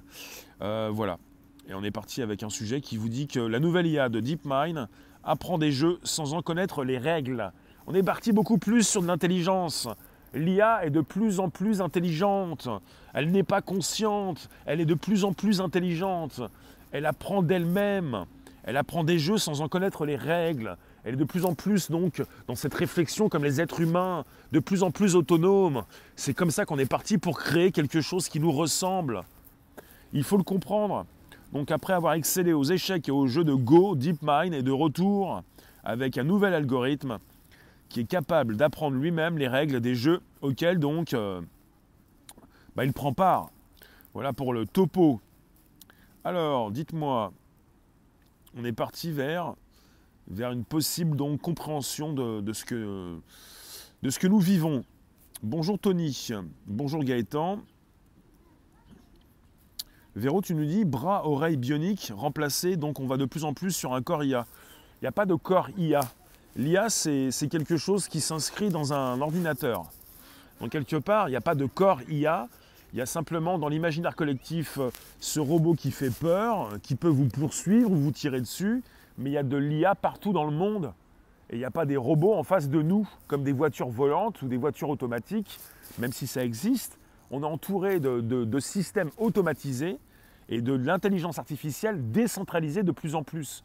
voilà. 0.60 1.18
Et 1.68 1.74
on 1.74 1.84
est 1.84 1.90
parti 1.90 2.22
avec 2.22 2.42
un 2.42 2.48
sujet 2.48 2.80
qui 2.80 2.96
vous 2.96 3.10
dit 3.10 3.26
que 3.26 3.40
la 3.40 3.60
nouvelle 3.60 3.86
IA 3.86 4.08
de 4.08 4.20
DeepMind 4.20 4.88
apprend 5.22 5.58
des 5.58 5.70
jeux 5.70 5.98
sans 6.02 6.32
en 6.32 6.40
connaître 6.40 6.82
les 6.82 6.96
règles. 6.96 7.52
On 7.90 7.94
est 7.94 8.02
parti 8.02 8.32
beaucoup 8.32 8.58
plus 8.58 8.86
sur 8.86 9.00
de 9.00 9.06
l'intelligence. 9.06 9.88
L'IA 10.34 10.84
est 10.84 10.90
de 10.90 11.00
plus 11.00 11.40
en 11.40 11.48
plus 11.48 11.80
intelligente. 11.80 12.68
Elle 13.14 13.30
n'est 13.30 13.42
pas 13.42 13.62
consciente. 13.62 14.50
Elle 14.66 14.82
est 14.82 14.84
de 14.84 14.92
plus 14.92 15.24
en 15.24 15.32
plus 15.32 15.62
intelligente. 15.62 16.42
Elle 16.92 17.06
apprend 17.06 17.42
d'elle-même. 17.42 18.26
Elle 18.64 18.76
apprend 18.76 19.04
des 19.04 19.18
jeux 19.18 19.38
sans 19.38 19.62
en 19.62 19.68
connaître 19.68 20.04
les 20.04 20.16
règles. 20.16 20.76
Elle 21.02 21.14
est 21.14 21.16
de 21.16 21.24
plus 21.24 21.46
en 21.46 21.54
plus 21.54 21.90
donc 21.90 22.22
dans 22.46 22.56
cette 22.56 22.74
réflexion 22.74 23.30
comme 23.30 23.42
les 23.42 23.58
êtres 23.58 23.80
humains, 23.80 24.26
de 24.52 24.58
plus 24.58 24.82
en 24.82 24.90
plus 24.90 25.16
autonome. 25.16 25.84
C'est 26.14 26.34
comme 26.34 26.50
ça 26.50 26.66
qu'on 26.66 26.78
est 26.78 26.84
parti 26.84 27.16
pour 27.16 27.38
créer 27.38 27.72
quelque 27.72 28.02
chose 28.02 28.28
qui 28.28 28.38
nous 28.38 28.52
ressemble. 28.52 29.22
Il 30.12 30.24
faut 30.24 30.36
le 30.36 30.42
comprendre. 30.42 31.06
Donc 31.54 31.70
après 31.70 31.94
avoir 31.94 32.12
excellé 32.12 32.52
aux 32.52 32.64
échecs 32.64 33.08
et 33.08 33.12
aux 33.12 33.28
jeux 33.28 33.44
de 33.44 33.54
Go, 33.54 33.94
DeepMind 33.94 34.52
est 34.52 34.62
de 34.62 34.72
retour 34.72 35.42
avec 35.84 36.18
un 36.18 36.24
nouvel 36.24 36.52
algorithme 36.52 37.18
qui 37.88 38.00
est 38.00 38.04
capable 38.04 38.56
d'apprendre 38.56 38.96
lui-même 38.96 39.38
les 39.38 39.48
règles 39.48 39.80
des 39.80 39.94
jeux 39.94 40.20
auxquels 40.42 40.78
donc 40.78 41.14
euh, 41.14 41.40
bah, 42.76 42.84
il 42.84 42.92
prend 42.92 43.12
part. 43.12 43.50
Voilà 44.14 44.32
pour 44.32 44.52
le 44.52 44.66
topo. 44.66 45.20
Alors, 46.24 46.70
dites-moi, 46.70 47.32
on 48.56 48.64
est 48.64 48.72
parti 48.72 49.12
vers, 49.12 49.54
vers 50.28 50.52
une 50.52 50.64
possible 50.64 51.16
compréhension 51.38 52.12
de, 52.12 52.52
ce 52.52 52.64
que, 52.64 53.18
de 54.02 54.10
ce 54.10 54.18
que 54.18 54.26
nous 54.26 54.40
vivons. 54.40 54.84
Bonjour 55.42 55.78
Tony, 55.78 56.28
bonjour 56.66 57.04
Gaëtan. 57.04 57.60
Véro, 60.16 60.42
tu 60.42 60.54
nous 60.54 60.64
dis 60.64 60.84
bras, 60.84 61.28
oreilles 61.28 61.56
bioniques 61.56 62.12
remplacés, 62.14 62.76
donc 62.76 62.98
on 62.98 63.06
va 63.06 63.16
de 63.16 63.24
plus 63.24 63.44
en 63.44 63.54
plus 63.54 63.70
sur 63.70 63.94
un 63.94 64.02
corps 64.02 64.24
IA. 64.24 64.46
Il 65.00 65.04
n'y 65.04 65.08
a 65.08 65.12
pas 65.12 65.26
de 65.26 65.34
corps 65.34 65.70
IA. 65.78 66.00
L'IA, 66.58 66.90
c'est 66.90 67.48
quelque 67.48 67.76
chose 67.76 68.08
qui 68.08 68.20
s'inscrit 68.20 68.68
dans 68.68 68.92
un 68.92 69.20
ordinateur. 69.20 69.84
Donc 70.60 70.70
quelque 70.70 70.96
part, 70.96 71.28
il 71.28 71.30
n'y 71.30 71.36
a 71.36 71.40
pas 71.40 71.54
de 71.54 71.66
corps 71.66 72.02
IA, 72.08 72.48
il 72.92 72.98
y 72.98 73.00
a 73.00 73.06
simplement 73.06 73.60
dans 73.60 73.68
l'imaginaire 73.68 74.16
collectif 74.16 74.78
euh, 74.78 74.90
ce 75.20 75.38
robot 75.38 75.74
qui 75.74 75.92
fait 75.92 76.10
peur, 76.10 76.70
qui 76.82 76.96
peut 76.96 77.06
vous 77.06 77.28
poursuivre 77.28 77.92
ou 77.92 77.94
vous 77.94 78.10
tirer 78.10 78.40
dessus, 78.40 78.82
mais 79.18 79.30
il 79.30 79.34
y 79.34 79.38
a 79.38 79.44
de 79.44 79.56
l'IA 79.56 79.94
partout 79.94 80.32
dans 80.32 80.44
le 80.44 80.50
monde. 80.50 80.92
Et 81.50 81.54
il 81.54 81.58
n'y 81.60 81.64
a 81.64 81.70
pas 81.70 81.86
des 81.86 81.96
robots 81.96 82.34
en 82.34 82.42
face 82.42 82.68
de 82.68 82.82
nous, 82.82 83.08
comme 83.28 83.44
des 83.44 83.52
voitures 83.52 83.90
volantes 83.90 84.42
ou 84.42 84.48
des 84.48 84.56
voitures 84.56 84.88
automatiques, 84.88 85.60
même 86.00 86.12
si 86.12 86.26
ça 86.26 86.44
existe. 86.44 86.98
On 87.30 87.44
est 87.44 87.46
entouré 87.46 88.00
de, 88.00 88.58
systèmes 88.58 89.10
automatisés 89.16 89.98
et 90.48 90.60
de 90.60 90.72
l'intelligence 90.72 91.38
artificielle 91.38 92.10
décentralisée 92.10 92.82
de 92.82 92.90
plus 92.90 93.14
en 93.14 93.22
plus. 93.22 93.62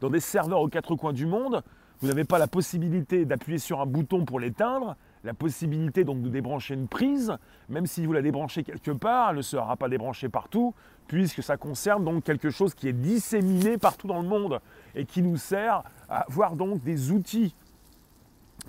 Dans 0.00 0.10
des 0.10 0.20
serveurs 0.20 0.60
aux 0.60 0.68
quatre 0.68 0.94
coins 0.94 1.14
du 1.14 1.24
monde, 1.24 1.62
vous 2.00 2.08
n'avez 2.08 2.24
pas 2.24 2.38
la 2.38 2.46
possibilité 2.46 3.24
d'appuyer 3.24 3.58
sur 3.58 3.80
un 3.80 3.86
bouton 3.86 4.24
pour 4.24 4.40
l'éteindre, 4.40 4.96
la 5.22 5.34
possibilité 5.34 6.04
donc 6.04 6.22
de 6.22 6.28
débrancher 6.28 6.74
une 6.74 6.88
prise, 6.88 7.32
même 7.68 7.86
si 7.86 8.04
vous 8.04 8.12
la 8.12 8.22
débranchez 8.22 8.62
quelque 8.62 8.90
part, 8.90 9.30
elle 9.30 9.36
ne 9.36 9.42
sera 9.42 9.76
pas 9.76 9.88
débranchée 9.88 10.28
partout, 10.28 10.74
puisque 11.06 11.42
ça 11.42 11.56
concerne 11.56 12.04
donc 12.04 12.24
quelque 12.24 12.50
chose 12.50 12.74
qui 12.74 12.88
est 12.88 12.92
disséminé 12.92 13.78
partout 13.78 14.06
dans 14.06 14.20
le 14.20 14.28
monde 14.28 14.60
et 14.94 15.04
qui 15.04 15.22
nous 15.22 15.36
sert 15.36 15.82
à 16.08 16.22
avoir 16.22 16.56
donc 16.56 16.82
des 16.82 17.10
outils. 17.10 17.54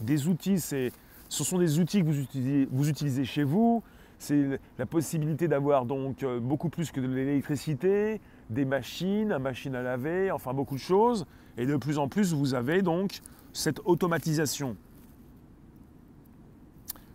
Des 0.02 0.28
outils, 0.28 0.60
ce 0.60 0.92
sont 1.30 1.58
des 1.58 1.80
outils 1.80 2.02
que 2.02 2.08
vous 2.08 2.20
utilisez, 2.20 2.68
vous 2.72 2.90
utilisez 2.90 3.26
chez 3.26 3.44
vous. 3.44 3.84
C'est 4.18 4.60
la 4.78 4.86
possibilité 4.86 5.48
d'avoir 5.48 5.86
donc 5.86 6.24
euh, 6.24 6.40
beaucoup 6.40 6.70
plus 6.70 6.90
que 6.90 7.02
de 7.02 7.08
l'électricité, 7.08 8.22
des 8.50 8.64
machines, 8.64 9.34
une 9.34 9.40
machine 9.40 9.76
à 9.76 9.82
laver, 9.82 10.32
enfin 10.32 10.54
beaucoup 10.54 10.76
de 10.76 10.80
choses. 10.80 11.26
Et 11.58 11.66
de 11.66 11.78
plus 11.78 11.98
en 11.98 12.08
plus, 12.08 12.34
vous 12.34 12.54
avez 12.54 12.82
donc 12.82 13.22
cette 13.54 13.80
automatisation. 13.86 14.76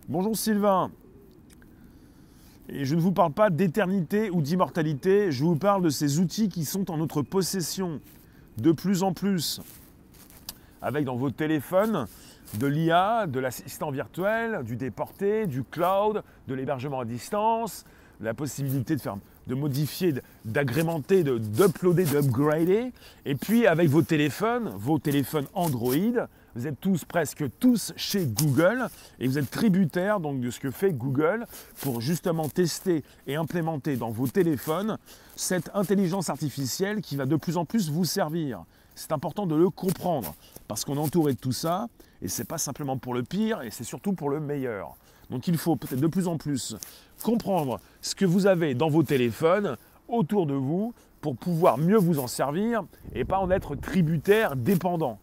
Bonjour 0.08 0.36
Sylvain. 0.36 0.90
Et 2.68 2.84
je 2.84 2.94
ne 2.94 3.00
vous 3.00 3.12
parle 3.12 3.32
pas 3.32 3.50
d'éternité 3.50 4.30
ou 4.30 4.40
d'immortalité, 4.40 5.32
je 5.32 5.44
vous 5.44 5.56
parle 5.56 5.82
de 5.82 5.90
ces 5.90 6.20
outils 6.20 6.48
qui 6.48 6.64
sont 6.64 6.90
en 6.90 6.96
notre 6.96 7.22
possession 7.22 8.00
de 8.58 8.72
plus 8.72 9.02
en 9.02 9.12
plus. 9.12 9.60
Avec 10.80 11.04
dans 11.04 11.16
vos 11.16 11.30
téléphones 11.30 12.06
de 12.58 12.66
l'IA, 12.66 13.26
de 13.26 13.40
l'assistant 13.40 13.90
virtuel, 13.90 14.62
du 14.64 14.76
déporté, 14.76 15.46
du 15.46 15.62
cloud, 15.64 16.22
de 16.48 16.54
l'hébergement 16.54 17.00
à 17.00 17.04
distance, 17.04 17.84
la 18.20 18.34
possibilité 18.34 18.96
de 18.96 19.00
faire 19.00 19.16
de 19.50 19.54
modifier, 19.56 20.14
d'agrémenter, 20.44 21.24
d'uploader, 21.24 22.04
d'upgrader. 22.04 22.92
Et 23.26 23.34
puis 23.34 23.66
avec 23.66 23.88
vos 23.88 24.02
téléphones, 24.02 24.72
vos 24.76 24.98
téléphones 24.98 25.46
Android, 25.54 26.28
vous 26.54 26.66
êtes 26.66 26.80
tous, 26.80 27.04
presque 27.04 27.44
tous 27.58 27.92
chez 27.96 28.26
Google 28.26 28.86
et 29.18 29.26
vous 29.26 29.38
êtes 29.38 29.50
tributaire 29.50 30.20
donc 30.20 30.40
de 30.40 30.50
ce 30.50 30.60
que 30.60 30.70
fait 30.70 30.92
Google 30.92 31.46
pour 31.80 32.00
justement 32.00 32.48
tester 32.48 33.04
et 33.26 33.36
implémenter 33.36 33.96
dans 33.96 34.10
vos 34.10 34.26
téléphones 34.26 34.98
cette 35.36 35.70
intelligence 35.74 36.30
artificielle 36.30 37.00
qui 37.00 37.16
va 37.16 37.26
de 37.26 37.36
plus 37.36 37.56
en 37.56 37.64
plus 37.64 37.90
vous 37.90 38.04
servir. 38.04 38.64
C'est 38.94 39.12
important 39.12 39.46
de 39.46 39.54
le 39.56 39.70
comprendre 39.70 40.34
parce 40.68 40.84
qu'on 40.84 40.96
est 40.96 41.00
entouré 41.00 41.34
de 41.34 41.38
tout 41.38 41.52
ça 41.52 41.88
et 42.22 42.28
c'est 42.28 42.44
pas 42.44 42.58
simplement 42.58 42.98
pour 42.98 43.14
le 43.14 43.22
pire 43.22 43.62
et 43.62 43.70
c'est 43.70 43.84
surtout 43.84 44.12
pour 44.12 44.30
le 44.30 44.40
meilleur. 44.40 44.96
Donc 45.30 45.48
il 45.48 45.56
faut 45.56 45.76
peut-être 45.76 46.00
de 46.00 46.06
plus 46.06 46.28
en 46.28 46.36
plus 46.36 46.76
comprendre 47.22 47.80
ce 48.00 48.14
que 48.14 48.24
vous 48.24 48.46
avez 48.46 48.74
dans 48.74 48.88
vos 48.88 49.02
téléphones 49.02 49.76
autour 50.08 50.46
de 50.46 50.54
vous 50.54 50.92
pour 51.20 51.36
pouvoir 51.36 51.78
mieux 51.78 51.98
vous 51.98 52.18
en 52.18 52.26
servir 52.26 52.82
et 53.14 53.24
pas 53.24 53.38
en 53.38 53.50
être 53.50 53.76
tributaire 53.76 54.56
dépendant. 54.56 55.18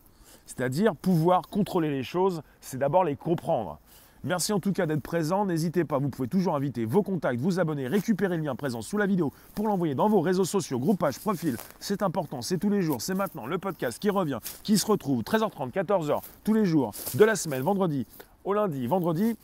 C'est-à-dire 0.46 0.96
pouvoir 0.96 1.41
contrôler 1.43 1.89
les 1.89 2.04
choses, 2.04 2.41
c'est 2.62 2.78
d'abord 2.78 3.04
les 3.04 3.15
comprendre. 3.15 3.80
Merci 4.24 4.52
en 4.52 4.60
tout 4.60 4.74
cas 4.74 4.86
d'être 4.86 5.02
présent. 5.02 5.46
N'hésitez 5.46 5.86
pas, 5.86 6.00
vous 6.00 6.10
pouvez 6.10 6.28
toujours 6.28 6.56
inviter 6.56 6.86
vos 6.86 7.04
contacts, 7.04 7.39
vous 7.39 7.60
abonner, 7.60 7.88
récupérer 7.88 8.38
le 8.38 8.43
lien 8.43 8.56
présent 8.56 8.82
sous 8.82 8.98
la 8.98 9.06
vidéo 9.06 9.32
pour 9.56 9.67
l'envoyer 9.67 9.96
dans 9.96 10.10
vos 10.10 10.22
réseaux 10.22 10.46
sociaux, 10.46 10.80
groupages, 10.80 11.20
profils. 11.20 11.56
C'est 11.80 12.02
important, 12.02 12.41
c'est 12.41 12.58
tous 12.58 12.70
les 12.70 12.82
jours, 12.82 13.02
c'est 13.02 13.13
maintenant 13.13 13.46
le 13.46 13.58
podcast 13.58 14.00
qui 14.00 14.10
revient, 14.10 14.39
qui 14.63 14.78
se 14.78 14.86
retrouve 14.86 15.22
13h30, 15.22 15.72
14h 15.72 16.22
tous 16.43 16.54
les 16.54 16.65
jours 16.65 16.91
de 17.13 17.24
la 17.24 17.36
semaine, 17.36 17.62
vendredi 17.62 18.06
au 18.43 18.54
lundi, 18.54 18.88
vendredi 18.88 19.36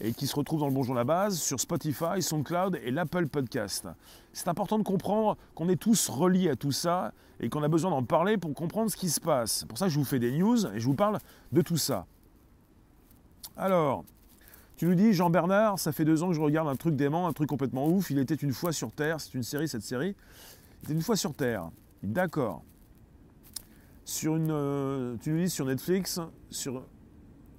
et 0.00 0.12
qui 0.12 0.26
se 0.26 0.36
retrouve 0.36 0.60
dans 0.60 0.68
le 0.68 0.72
Bonjour 0.72 0.94
la 0.94 1.04
Base 1.04 1.38
sur 1.38 1.60
Spotify, 1.60 2.20
SoundCloud 2.20 2.80
et 2.82 2.90
l'Apple 2.90 3.28
Podcast. 3.28 3.86
C'est 4.32 4.48
important 4.48 4.78
de 4.78 4.82
comprendre 4.82 5.36
qu'on 5.54 5.68
est 5.68 5.76
tous 5.76 6.08
reliés 6.08 6.50
à 6.50 6.56
tout 6.56 6.72
ça 6.72 7.12
et 7.40 7.48
qu'on 7.48 7.62
a 7.62 7.68
besoin 7.68 7.90
d'en 7.90 8.02
parler 8.02 8.36
pour 8.36 8.54
comprendre 8.54 8.90
ce 8.90 8.96
qui 8.96 9.10
se 9.10 9.20
passe. 9.20 9.64
Pour 9.68 9.78
ça 9.78 9.88
je 9.88 9.98
vous 9.98 10.04
fais 10.04 10.18
des 10.18 10.32
news 10.32 10.66
et 10.66 10.80
je 10.80 10.84
vous 10.86 10.94
parle 10.94 11.18
de 11.52 11.62
tout 11.62 11.76
ça. 11.76 12.06
Alors, 13.56 14.04
tu 14.76 14.86
nous 14.86 14.96
dis, 14.96 15.12
Jean-Bernard, 15.12 15.78
ça 15.78 15.92
fait 15.92 16.04
deux 16.04 16.24
ans 16.24 16.28
que 16.28 16.34
je 16.34 16.40
regarde 16.40 16.66
un 16.66 16.74
truc 16.74 16.96
dément, 16.96 17.28
un 17.28 17.32
truc 17.32 17.48
complètement 17.48 17.86
ouf. 17.86 18.10
Il 18.10 18.18
était 18.18 18.34
une 18.34 18.52
fois 18.52 18.72
sur 18.72 18.90
Terre, 18.90 19.20
c'est 19.20 19.34
une 19.34 19.44
série, 19.44 19.68
cette 19.68 19.82
série. 19.82 20.16
Il 20.82 20.86
était 20.86 20.94
une 20.94 21.02
fois 21.02 21.16
sur 21.16 21.32
Terre. 21.32 21.70
D'accord. 22.02 22.62
Sur 24.04 24.36
une, 24.36 24.50
euh, 24.50 25.16
tu 25.22 25.30
nous 25.30 25.38
dis 25.38 25.48
sur 25.48 25.64
Netflix, 25.64 26.20
sur 26.50 26.84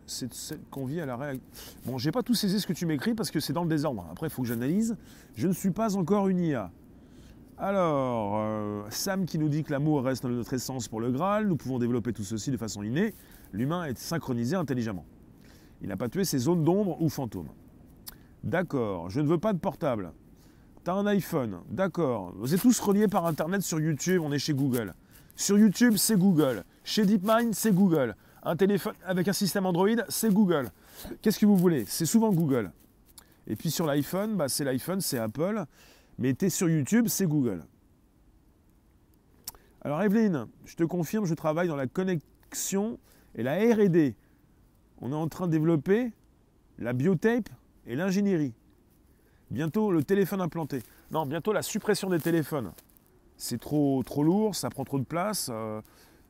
c'est 0.06 0.34
celle 0.34 0.60
qu'on 0.70 0.86
vit 0.86 1.02
à 1.02 1.06
la 1.06 1.18
réalité. 1.18 1.46
Bon, 1.86 1.98
j'ai 1.98 2.12
pas 2.12 2.24
tout 2.24 2.34
saisi 2.34 2.60
ce 2.60 2.68
que 2.68 2.74
tu 2.74 2.86
m'écris 2.86 3.14
parce 3.14 3.32
que 3.32 3.40
c'est 3.40 3.54
dans 3.54 3.64
le 3.64 3.70
désordre. 3.70 4.06
Après, 4.12 4.28
il 4.28 4.30
faut 4.30 4.42
que 4.42 4.48
j'analyse. 4.48 4.96
Je 5.36 5.48
ne 5.48 5.54
suis 5.54 5.72
pas 5.72 5.96
encore 5.96 6.28
une 6.28 6.40
IA. 6.40 6.72
Alors, 7.58 8.34
euh, 8.38 8.84
Sam 8.90 9.26
qui 9.26 9.40
nous 9.40 9.48
dit 9.48 9.64
que 9.64 9.72
l'amour 9.72 10.04
reste 10.04 10.26
notre 10.26 10.54
essence 10.54 10.90
pour 10.90 11.00
le 11.00 11.10
Graal, 11.12 11.48
nous 11.48 11.56
pouvons 11.56 11.80
développer 11.80 12.12
tout 12.12 12.24
ceci 12.24 12.52
de 12.52 12.58
façon 12.58 12.84
innée. 12.84 13.14
L'humain 13.54 13.86
est 13.86 13.98
synchronisé 13.98 14.56
intelligemment. 14.58 15.06
Il 15.82 15.88
n'a 15.88 15.98
pas 15.98 16.10
tué 16.10 16.26
ses 16.26 16.40
zones 16.40 16.64
d'ombre 16.64 17.02
ou 17.02 17.08
fantômes. 17.08 17.50
D'accord, 18.44 19.10
je 19.10 19.22
ne 19.22 19.28
veux 19.28 19.38
pas 19.38 19.54
de 19.54 19.60
portable. 19.60 20.12
T'as 20.84 20.94
un 20.94 21.06
iPhone, 21.08 21.62
d'accord. 21.72 22.34
Vous 22.38 22.54
êtes 22.54 22.62
tous 22.62 22.80
reliés 22.80 23.08
par 23.08 23.26
Internet 23.26 23.62
sur 23.62 23.80
YouTube, 23.80 24.22
on 24.24 24.32
est 24.32 24.40
chez 24.40 24.54
Google. 24.54 24.94
Sur 25.36 25.58
YouTube, 25.58 25.96
c'est 25.98 26.18
Google. 26.18 26.64
Chez 26.84 27.06
DeepMind, 27.06 27.56
c'est 27.56 27.74
Google. 27.74 28.16
Un 28.48 28.56
téléphone 28.56 28.94
avec 29.04 29.28
un 29.28 29.34
système 29.34 29.66
Android, 29.66 29.90
c'est 30.08 30.32
Google. 30.32 30.70
Qu'est-ce 31.22 31.40
que 31.40 31.48
vous 31.48 31.58
voulez? 31.58 31.86
C'est 31.86 32.06
souvent 32.06 32.32
Google. 32.32 32.72
Et 33.48 33.56
puis 33.56 33.72
sur 33.72 33.88
l'iPhone, 33.88 34.38
bah, 34.38 34.48
c'est 34.50 34.64
l'iPhone, 34.64 35.02
c'est 35.02 35.18
Apple. 35.18 35.66
Mais 36.20 36.36
tu 36.36 36.46
es 36.46 36.50
sur 36.50 36.70
YouTube, 36.70 37.08
c'est 37.08 37.26
Google. 37.26 37.66
Alors 39.82 40.02
Evelyne, 40.04 40.46
je 40.66 40.76
te 40.76 40.84
confirme, 40.84 41.26
je 41.26 41.34
travaille 41.34 41.68
dans 41.68 41.76
la 41.76 41.88
connexion 41.88 43.00
et 43.34 43.42
la 43.42 43.56
RD. 43.56 44.14
On 45.02 45.12
est 45.12 45.16
en 45.16 45.28
train 45.28 45.48
de 45.48 45.52
développer 45.52 46.14
la 46.78 46.94
biotape 46.94 47.50
et 47.88 47.96
l'ingénierie. 47.96 48.54
Bientôt 49.50 49.92
le 49.92 50.04
téléphone 50.04 50.42
implanté. 50.42 50.84
Non, 51.10 51.26
bientôt 51.26 51.52
la 51.52 51.64
suppression 51.64 52.10
des 52.10 52.20
téléphones. 52.20 52.72
C'est 53.38 53.60
trop, 53.60 54.04
trop 54.04 54.24
lourd, 54.24 54.56
ça 54.56 54.70
prend 54.70 54.86
trop 54.86 55.00
de 55.00 55.04
place. 55.04 55.50
Euh, 55.52 55.82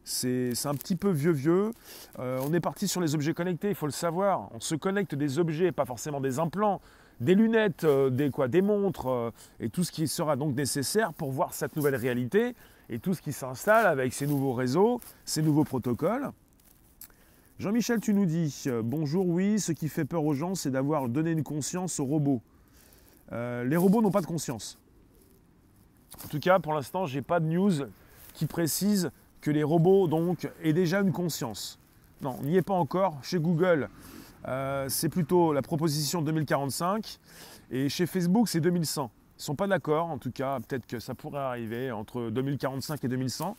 c'est 0.05 0.65
un 0.65 0.75
petit 0.75 0.95
peu 0.95 1.09
vieux 1.09 1.31
vieux. 1.31 1.71
Euh, 2.19 2.39
on 2.43 2.53
est 2.53 2.59
parti 2.59 2.87
sur 2.87 3.01
les 3.01 3.15
objets 3.15 3.33
connectés, 3.33 3.69
il 3.69 3.75
faut 3.75 3.87
le 3.87 3.91
savoir. 3.91 4.49
On 4.53 4.59
se 4.59 4.75
connecte 4.75 5.15
des 5.15 5.39
objets, 5.39 5.71
pas 5.71 5.85
forcément 5.85 6.21
des 6.21 6.37
implants, 6.37 6.79
des 7.19 7.33
lunettes, 7.33 7.83
euh, 7.83 8.11
des, 8.11 8.29
quoi, 8.29 8.47
des 8.47 8.61
montres 8.61 9.07
euh, 9.09 9.31
et 9.59 9.69
tout 9.69 9.83
ce 9.83 9.91
qui 9.91 10.07
sera 10.07 10.35
donc 10.35 10.55
nécessaire 10.55 11.11
pour 11.11 11.31
voir 11.31 11.53
cette 11.53 11.75
nouvelle 11.75 11.95
réalité 11.95 12.55
et 12.89 12.99
tout 12.99 13.15
ce 13.15 13.21
qui 13.21 13.33
s'installe 13.33 13.87
avec 13.87 14.13
ces 14.13 14.27
nouveaux 14.27 14.53
réseaux, 14.53 15.01
ces 15.25 15.41
nouveaux 15.41 15.63
protocoles. 15.63 16.29
Jean-Michel, 17.57 17.99
tu 17.99 18.13
nous 18.13 18.25
dis 18.25 18.65
bonjour, 18.83 19.27
oui, 19.27 19.59
ce 19.59 19.71
qui 19.71 19.89
fait 19.89 20.05
peur 20.05 20.23
aux 20.23 20.33
gens, 20.33 20.55
c'est 20.55 20.71
d'avoir 20.71 21.07
donné 21.09 21.31
une 21.31 21.43
conscience 21.43 21.99
aux 22.01 22.05
robots. 22.05 22.41
les 23.31 23.77
robots 23.77 24.01
n'ont 24.01 24.11
pas 24.11 24.19
de 24.19 24.25
conscience. 24.25 24.77
En 26.23 26.27
tout 26.27 26.39
cas, 26.39 26.59
pour 26.59 26.73
l'instant, 26.73 27.05
je 27.05 27.15
n'ai 27.15 27.21
pas 27.21 27.39
de 27.39 27.45
news 27.45 27.71
qui 28.33 28.45
précise 28.45 29.09
que 29.45 29.51
les 29.51 29.63
robots 29.63 30.07
donc 30.07 30.49
aient 30.63 30.73
déjà 30.73 31.01
une 31.01 31.11
conscience. 31.11 31.77
Non, 32.23 32.35
on 32.39 32.45
n'y 32.45 32.57
est 32.57 32.63
pas 32.63 32.73
encore. 32.73 33.19
Chez 33.21 33.37
Google, 33.37 33.89
euh, 34.47 34.87
c'est 34.89 35.07
plutôt 35.07 35.53
la 35.53 35.61
proposition 35.61 36.23
2045 36.23 37.19
et 37.69 37.87
chez 37.87 38.07
Facebook, 38.07 38.49
c'est 38.49 38.59
2100. 38.59 39.11
Ils 39.13 39.37
ne 39.37 39.43
sont 39.43 39.55
pas 39.55 39.67
d'accord, 39.67 40.07
en 40.07 40.17
tout 40.17 40.31
cas, 40.31 40.59
peut-être 40.61 40.87
que 40.87 40.97
ça 40.97 41.13
pourrait 41.13 41.41
arriver 41.41 41.91
entre 41.91 42.31
2045 42.31 43.03
et 43.03 43.07
2100. 43.07 43.55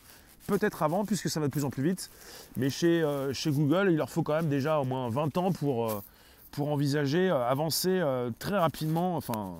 Peut-être 0.47 0.83
avant, 0.83 1.05
puisque 1.05 1.29
ça 1.29 1.39
va 1.39 1.45
de 1.45 1.51
plus 1.53 1.63
en 1.63 1.69
plus 1.69 1.83
vite. 1.83 2.09
Mais 2.57 2.69
chez, 2.69 3.01
euh, 3.01 3.31
Google, 3.45 3.87
il 3.89 3.95
leur 3.95 4.09
faut 4.09 4.23
quand 4.23 4.35
même 4.35 4.49
déjà 4.49 4.81
au 4.81 4.83
moins 4.83 5.09
20 5.09 5.37
ans 5.37 5.53
pour, 5.53 5.89
euh, 5.89 6.03
pour 6.51 6.69
envisager, 6.69 7.29
avancer 7.29 8.03
très 8.39 8.57
rapidement, 8.57 9.15
enfin 9.15 9.55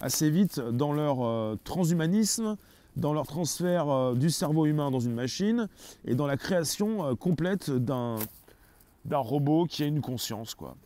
assez 0.00 0.30
vite 0.30 0.60
dans 0.60 0.92
leur 0.92 1.58
transhumanisme, 1.64 2.56
dans 2.98 3.12
leur 3.12 3.26
transfert 3.26 3.88
euh, 3.88 4.14
du 4.14 4.28
cerveau 4.28 4.66
humain 4.66 4.90
dans 4.90 5.00
une 5.00 5.14
machine 5.14 5.68
et 6.04 6.14
dans 6.14 6.26
la 6.26 6.36
création 6.36 7.06
euh, 7.06 7.14
complète 7.14 7.70
d'un, 7.70 8.16
d'un 9.04 9.18
robot 9.18 9.66
qui 9.66 9.84
a 9.84 9.86
une 9.86 10.00
conscience. 10.00 10.54
Quoi. 10.54 10.76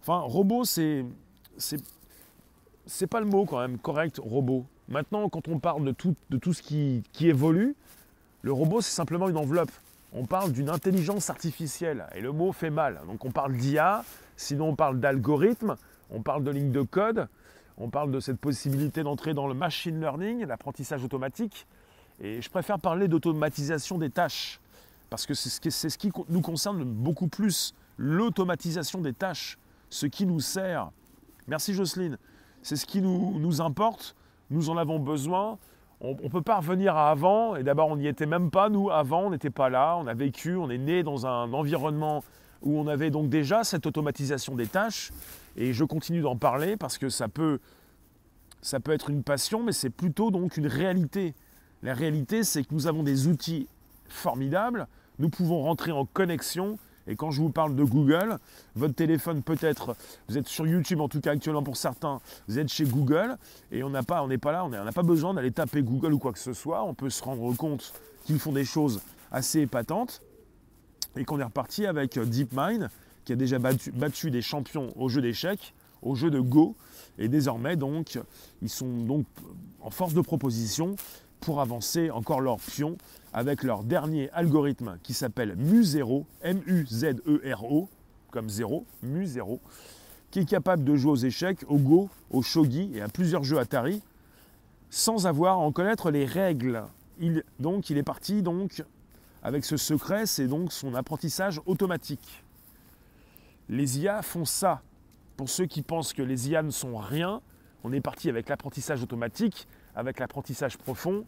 Enfin, 0.00 0.18
robot, 0.18 0.64
c'est, 0.64 1.04
c'est, 1.58 1.80
c'est 2.86 3.06
pas 3.06 3.20
le 3.20 3.26
mot 3.26 3.44
quand 3.44 3.60
même 3.60 3.78
correct, 3.78 4.20
robot. 4.22 4.64
Maintenant, 4.88 5.28
quand 5.28 5.48
on 5.48 5.58
parle 5.58 5.84
de 5.84 5.92
tout, 5.92 6.14
de 6.30 6.38
tout 6.38 6.54
ce 6.54 6.62
qui, 6.62 7.02
qui 7.12 7.28
évolue, 7.28 7.76
le 8.42 8.52
robot, 8.52 8.80
c'est 8.80 8.94
simplement 8.94 9.28
une 9.28 9.36
enveloppe. 9.36 9.70
On 10.14 10.24
parle 10.24 10.52
d'une 10.52 10.70
intelligence 10.70 11.28
artificielle 11.28 12.06
et 12.14 12.22
le 12.22 12.32
mot 12.32 12.52
fait 12.52 12.70
mal. 12.70 13.00
Donc 13.06 13.26
on 13.26 13.30
parle 13.30 13.54
d'IA, 13.54 14.04
sinon 14.36 14.68
on 14.68 14.74
parle 14.74 15.00
d'algorithme, 15.00 15.76
on 16.10 16.22
parle 16.22 16.44
de 16.44 16.50
ligne 16.50 16.72
de 16.72 16.80
code, 16.80 17.28
on 17.78 17.90
parle 17.90 18.10
de 18.10 18.20
cette 18.20 18.38
possibilité 18.38 19.02
d'entrer 19.02 19.34
dans 19.34 19.46
le 19.46 19.54
machine 19.54 20.00
learning, 20.00 20.44
l'apprentissage 20.44 21.04
automatique. 21.04 21.66
Et 22.20 22.42
je 22.42 22.50
préfère 22.50 22.78
parler 22.78 23.06
d'automatisation 23.06 23.98
des 23.98 24.10
tâches, 24.10 24.60
parce 25.10 25.26
que 25.26 25.34
c'est 25.34 25.48
ce, 25.88 25.98
qui, 25.98 26.10
nous 26.28 26.40
concerne 26.40 26.82
beaucoup 26.82 27.28
plus, 27.28 27.74
l'automatisation 27.96 29.00
des 29.00 29.12
tâches, 29.12 29.58
ce 29.90 30.06
qui 30.06 30.26
nous 30.26 30.40
sert. 30.40 30.90
Merci 31.46 31.72
Jocelyne. 31.72 32.18
C'est 32.62 32.76
ce 32.76 32.84
qui 32.84 33.00
nous, 33.00 33.38
nous, 33.38 33.60
importe, 33.60 34.16
nous 34.50 34.68
en 34.70 34.76
avons 34.76 34.98
besoin. 34.98 35.58
On 36.00 36.16
ne 36.20 36.28
peut 36.28 36.42
pas 36.42 36.56
revenir 36.56 36.96
à 36.96 37.10
avant, 37.10 37.54
et 37.54 37.62
d'abord 37.62 37.88
on 37.88 37.96
n'y 37.96 38.08
était 38.08 38.26
même 38.26 38.50
pas, 38.50 38.68
nous, 38.68 38.90
avant, 38.90 39.26
on 39.26 39.30
n'était 39.30 39.50
pas 39.50 39.68
là, 39.68 39.96
on 39.96 40.06
a 40.08 40.14
vécu, 40.14 40.56
on 40.56 40.68
est 40.68 40.78
né 40.78 41.04
dans 41.04 41.26
un 41.26 41.52
environnement 41.52 42.24
où 42.62 42.78
on 42.78 42.86
avait 42.86 43.10
donc 43.10 43.28
déjà 43.28 43.64
cette 43.64 43.86
automatisation 43.86 44.54
des 44.54 44.66
tâches, 44.66 45.12
et 45.56 45.72
je 45.72 45.84
continue 45.84 46.20
d'en 46.20 46.36
parler 46.36 46.76
parce 46.76 46.98
que 46.98 47.08
ça 47.08 47.28
peut, 47.28 47.58
ça 48.62 48.80
peut 48.80 48.92
être 48.92 49.10
une 49.10 49.22
passion, 49.22 49.62
mais 49.62 49.72
c'est 49.72 49.90
plutôt 49.90 50.30
donc 50.30 50.56
une 50.56 50.66
réalité. 50.66 51.34
La 51.82 51.94
réalité, 51.94 52.44
c'est 52.44 52.62
que 52.64 52.74
nous 52.74 52.86
avons 52.86 53.02
des 53.02 53.26
outils 53.26 53.68
formidables, 54.08 54.88
nous 55.18 55.28
pouvons 55.28 55.62
rentrer 55.62 55.92
en 55.92 56.04
connexion, 56.04 56.78
et 57.06 57.16
quand 57.16 57.30
je 57.30 57.40
vous 57.40 57.50
parle 57.50 57.74
de 57.74 57.84
Google, 57.84 58.38
votre 58.74 58.94
téléphone 58.94 59.42
peut-être, 59.42 59.96
vous 60.28 60.36
êtes 60.36 60.46
sur 60.46 60.66
YouTube 60.66 61.00
en 61.00 61.08
tout 61.08 61.20
cas 61.20 61.32
actuellement 61.32 61.62
pour 61.62 61.76
certains, 61.76 62.20
vous 62.48 62.58
êtes 62.58 62.68
chez 62.68 62.84
Google, 62.84 63.36
et 63.72 63.82
on 63.82 63.90
n'est 63.90 64.02
pas, 64.02 64.22
on 64.22 64.38
pas 64.38 64.52
là, 64.52 64.64
on 64.64 64.68
n'a 64.68 64.92
pas 64.92 65.02
besoin 65.02 65.34
d'aller 65.34 65.50
taper 65.50 65.82
Google 65.82 66.12
ou 66.12 66.18
quoi 66.18 66.32
que 66.32 66.38
ce 66.38 66.52
soit, 66.52 66.84
on 66.84 66.94
peut 66.94 67.10
se 67.10 67.22
rendre 67.22 67.54
compte 67.56 67.94
qu'ils 68.24 68.38
font 68.38 68.52
des 68.52 68.64
choses 68.64 69.00
assez 69.32 69.60
épatantes, 69.60 70.20
et 71.16 71.24
qu'on 71.24 71.40
est 71.40 71.44
reparti 71.44 71.86
avec 71.86 72.18
DeepMind, 72.18 72.90
qui 73.24 73.32
a 73.32 73.36
déjà 73.36 73.58
battu, 73.58 74.30
des 74.30 74.42
champions 74.42 74.92
au 74.96 75.08
jeu 75.08 75.20
d'échecs, 75.20 75.74
au 76.02 76.14
jeu 76.14 76.30
de 76.30 76.40
Go. 76.40 76.76
Et 77.18 77.28
désormais, 77.28 77.76
donc, 77.76 78.18
ils 78.62 78.68
sont 78.68 79.04
donc 79.04 79.26
en 79.80 79.90
force 79.90 80.14
de 80.14 80.20
proposition 80.20 80.96
pour 81.40 81.60
avancer 81.60 82.10
encore 82.10 82.40
leur 82.40 82.58
pion 82.58 82.96
avec 83.32 83.62
leur 83.62 83.84
dernier 83.84 84.30
algorithme 84.30 84.98
qui 85.02 85.14
s'appelle 85.14 85.56
Mu0, 85.56 86.24
M-U-Z-E-R-O, 86.42 87.88
comme 88.30 88.48
0, 88.48 88.84
Mu0, 89.04 89.58
qui 90.30 90.40
est 90.40 90.48
capable 90.48 90.84
de 90.84 90.96
jouer 90.96 91.12
aux 91.12 91.16
échecs, 91.16 91.60
au 91.68 91.76
Go, 91.76 92.08
au 92.30 92.42
Shogi 92.42 92.90
et 92.94 93.00
à 93.00 93.08
plusieurs 93.08 93.44
jeux 93.44 93.58
Atari, 93.58 94.02
sans 94.90 95.26
avoir 95.26 95.54
à 95.54 95.58
en 95.58 95.72
connaître 95.72 96.10
les 96.10 96.24
règles. 96.24 96.84
Donc, 97.58 97.90
il 97.90 97.98
est 97.98 98.02
parti 98.02 98.42
donc 98.42 98.82
avec 99.42 99.64
ce 99.64 99.76
secret, 99.76 100.26
c'est 100.26 100.46
donc 100.46 100.72
son 100.72 100.94
apprentissage 100.94 101.60
automatique. 101.66 102.44
Les 103.68 104.00
IA 104.00 104.22
font 104.22 104.44
ça. 104.44 104.82
Pour 105.36 105.48
ceux 105.48 105.66
qui 105.66 105.82
pensent 105.82 106.12
que 106.12 106.22
les 106.22 106.48
IA 106.50 106.62
ne 106.62 106.70
sont 106.70 106.96
rien, 106.96 107.40
on 107.84 107.92
est 107.92 108.00
parti 108.00 108.28
avec 108.28 108.48
l'apprentissage 108.48 109.02
automatique, 109.02 109.68
avec 109.94 110.18
l'apprentissage 110.18 110.76
profond 110.76 111.24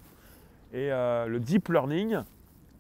et 0.73 0.91
euh, 0.91 1.27
le 1.27 1.39
deep 1.39 1.69
learning, 1.69 2.19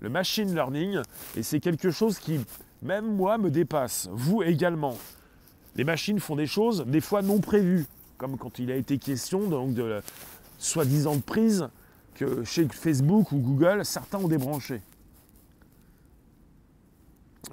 le 0.00 0.08
machine 0.08 0.52
learning. 0.54 1.00
Et 1.36 1.42
c'est 1.42 1.60
quelque 1.60 1.90
chose 1.90 2.18
qui, 2.18 2.40
même 2.82 3.14
moi, 3.14 3.38
me 3.38 3.50
dépasse. 3.50 4.08
Vous 4.12 4.42
également. 4.42 4.96
Les 5.76 5.84
machines 5.84 6.18
font 6.18 6.36
des 6.36 6.46
choses, 6.46 6.84
des 6.86 7.00
fois 7.00 7.22
non 7.22 7.38
prévues, 7.38 7.86
comme 8.18 8.36
quand 8.36 8.58
il 8.58 8.72
a 8.72 8.76
été 8.76 8.98
question 8.98 9.48
donc, 9.48 9.74
de 9.74 10.02
soi-disant 10.58 11.20
prise 11.20 11.68
que 12.14 12.44
chez 12.44 12.66
Facebook 12.68 13.30
ou 13.32 13.38
Google, 13.38 13.84
certains 13.84 14.18
ont 14.18 14.28
débranché. 14.28 14.82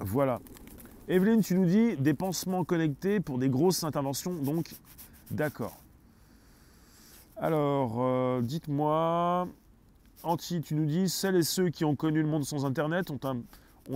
Voilà. 0.00 0.40
Evelyne, 1.08 1.40
tu 1.40 1.54
nous 1.54 1.64
dis 1.64 1.96
des 1.96 2.14
pansements 2.14 2.64
connectés 2.64 3.20
pour 3.20 3.38
des 3.38 3.48
grosses 3.48 3.82
interventions, 3.84 4.34
donc 4.34 4.74
d'accord. 5.30 5.76
Alors, 7.36 7.96
euh, 7.98 8.42
dites-moi, 8.42 9.48
Anti, 10.24 10.60
tu 10.60 10.74
nous 10.74 10.86
dis, 10.86 11.08
celles 11.08 11.36
et 11.36 11.42
ceux 11.42 11.70
qui 11.70 11.84
ont 11.84 11.94
connu 11.94 12.20
le 12.20 12.28
monde 12.28 12.44
sans 12.44 12.66
Internet 12.66 13.10
ont 13.10 13.20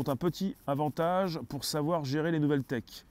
un, 0.07 0.16
petit 0.16 0.57
avantage 0.66 1.40
pour 1.48 1.64
savoir 1.64 2.05
gérer 2.05 2.31
les 2.31 2.38
nouvelles 2.38 2.62
techs. 2.62 3.05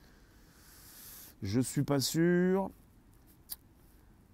Je 1.44 1.58
ne 1.58 1.64
suis 1.64 1.84
pas 1.84 2.00
sûr. 2.00 2.70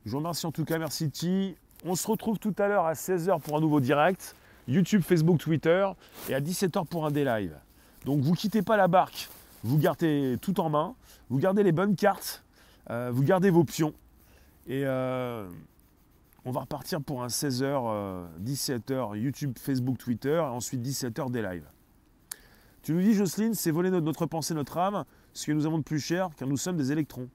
Je 0.06 0.12
vous 0.12 0.18
remercie 0.18 0.46
en 0.46 0.52
tout 0.52 0.64
cas, 0.64 0.78
merci. 0.78 1.56
On 1.84 1.96
se 1.96 2.08
retrouve 2.08 2.38
tout 2.38 2.56
à 2.60 2.68
l'heure 2.68 2.86
à 2.86 2.94
16h 2.94 3.42
pour 3.42 3.58
un 3.58 3.60
nouveau 3.60 3.80
direct. 3.80 4.36
YouTube, 4.68 5.02
Facebook, 5.02 5.40
Twitter. 5.40 5.88
Et 6.30 6.36
à 6.36 6.40
17h 6.40 6.86
pour 6.86 7.06
un 7.06 7.12
des 7.12 7.26
live. 7.26 7.58
Donc 8.06 8.22
vous 8.22 8.34
quittez 8.34 8.62
pas 8.62 8.78
la 8.78 8.88
barque 8.88 9.30
vous 9.64 9.78
gardez 9.78 10.38
tout 10.42 10.60
en 10.60 10.70
main, 10.70 10.96
vous 11.30 11.40
gardez 11.40 11.64
les 11.64 11.72
bonnes 11.72 11.96
cartes, 11.96 12.44
euh, 12.90 13.12
vous 13.14 13.24
gardez 13.24 13.50
vos 13.50 13.64
pions. 13.64 13.94
Et 14.68 14.84
euh, 14.86 15.48
on 16.46 16.52
va 16.52 16.62
repartir 16.62 17.02
pour 17.02 17.24
un 17.24 17.28
16h, 17.28 18.28
17h 18.44 19.18
YouTube, 19.18 19.58
Facebook, 19.60 19.98
Twitter, 19.98 20.36
et 20.36 20.40
ensuite 20.40 20.82
17h 20.82 21.32
des 21.32 21.42
lives. 21.42 21.68
Tu 22.84 22.94
nous 22.94 23.02
dis, 23.02 23.14
Jocelyne, 23.14 23.54
c'est 23.54 23.72
voler 23.72 23.90
notre, 23.90 24.26
pensée, 24.26 24.54
notre 24.54 24.78
âme, 24.78 25.04
ce 25.34 25.46
que 25.46 25.52
nous 25.52 25.66
avons 25.66 25.80
de 25.80 25.84
plus 25.84 26.00
cher, 26.00 26.30
car 26.38 26.48
nous 26.48 26.58
sommes 26.58 26.78
des 26.78 26.92
électrons. 26.92 27.30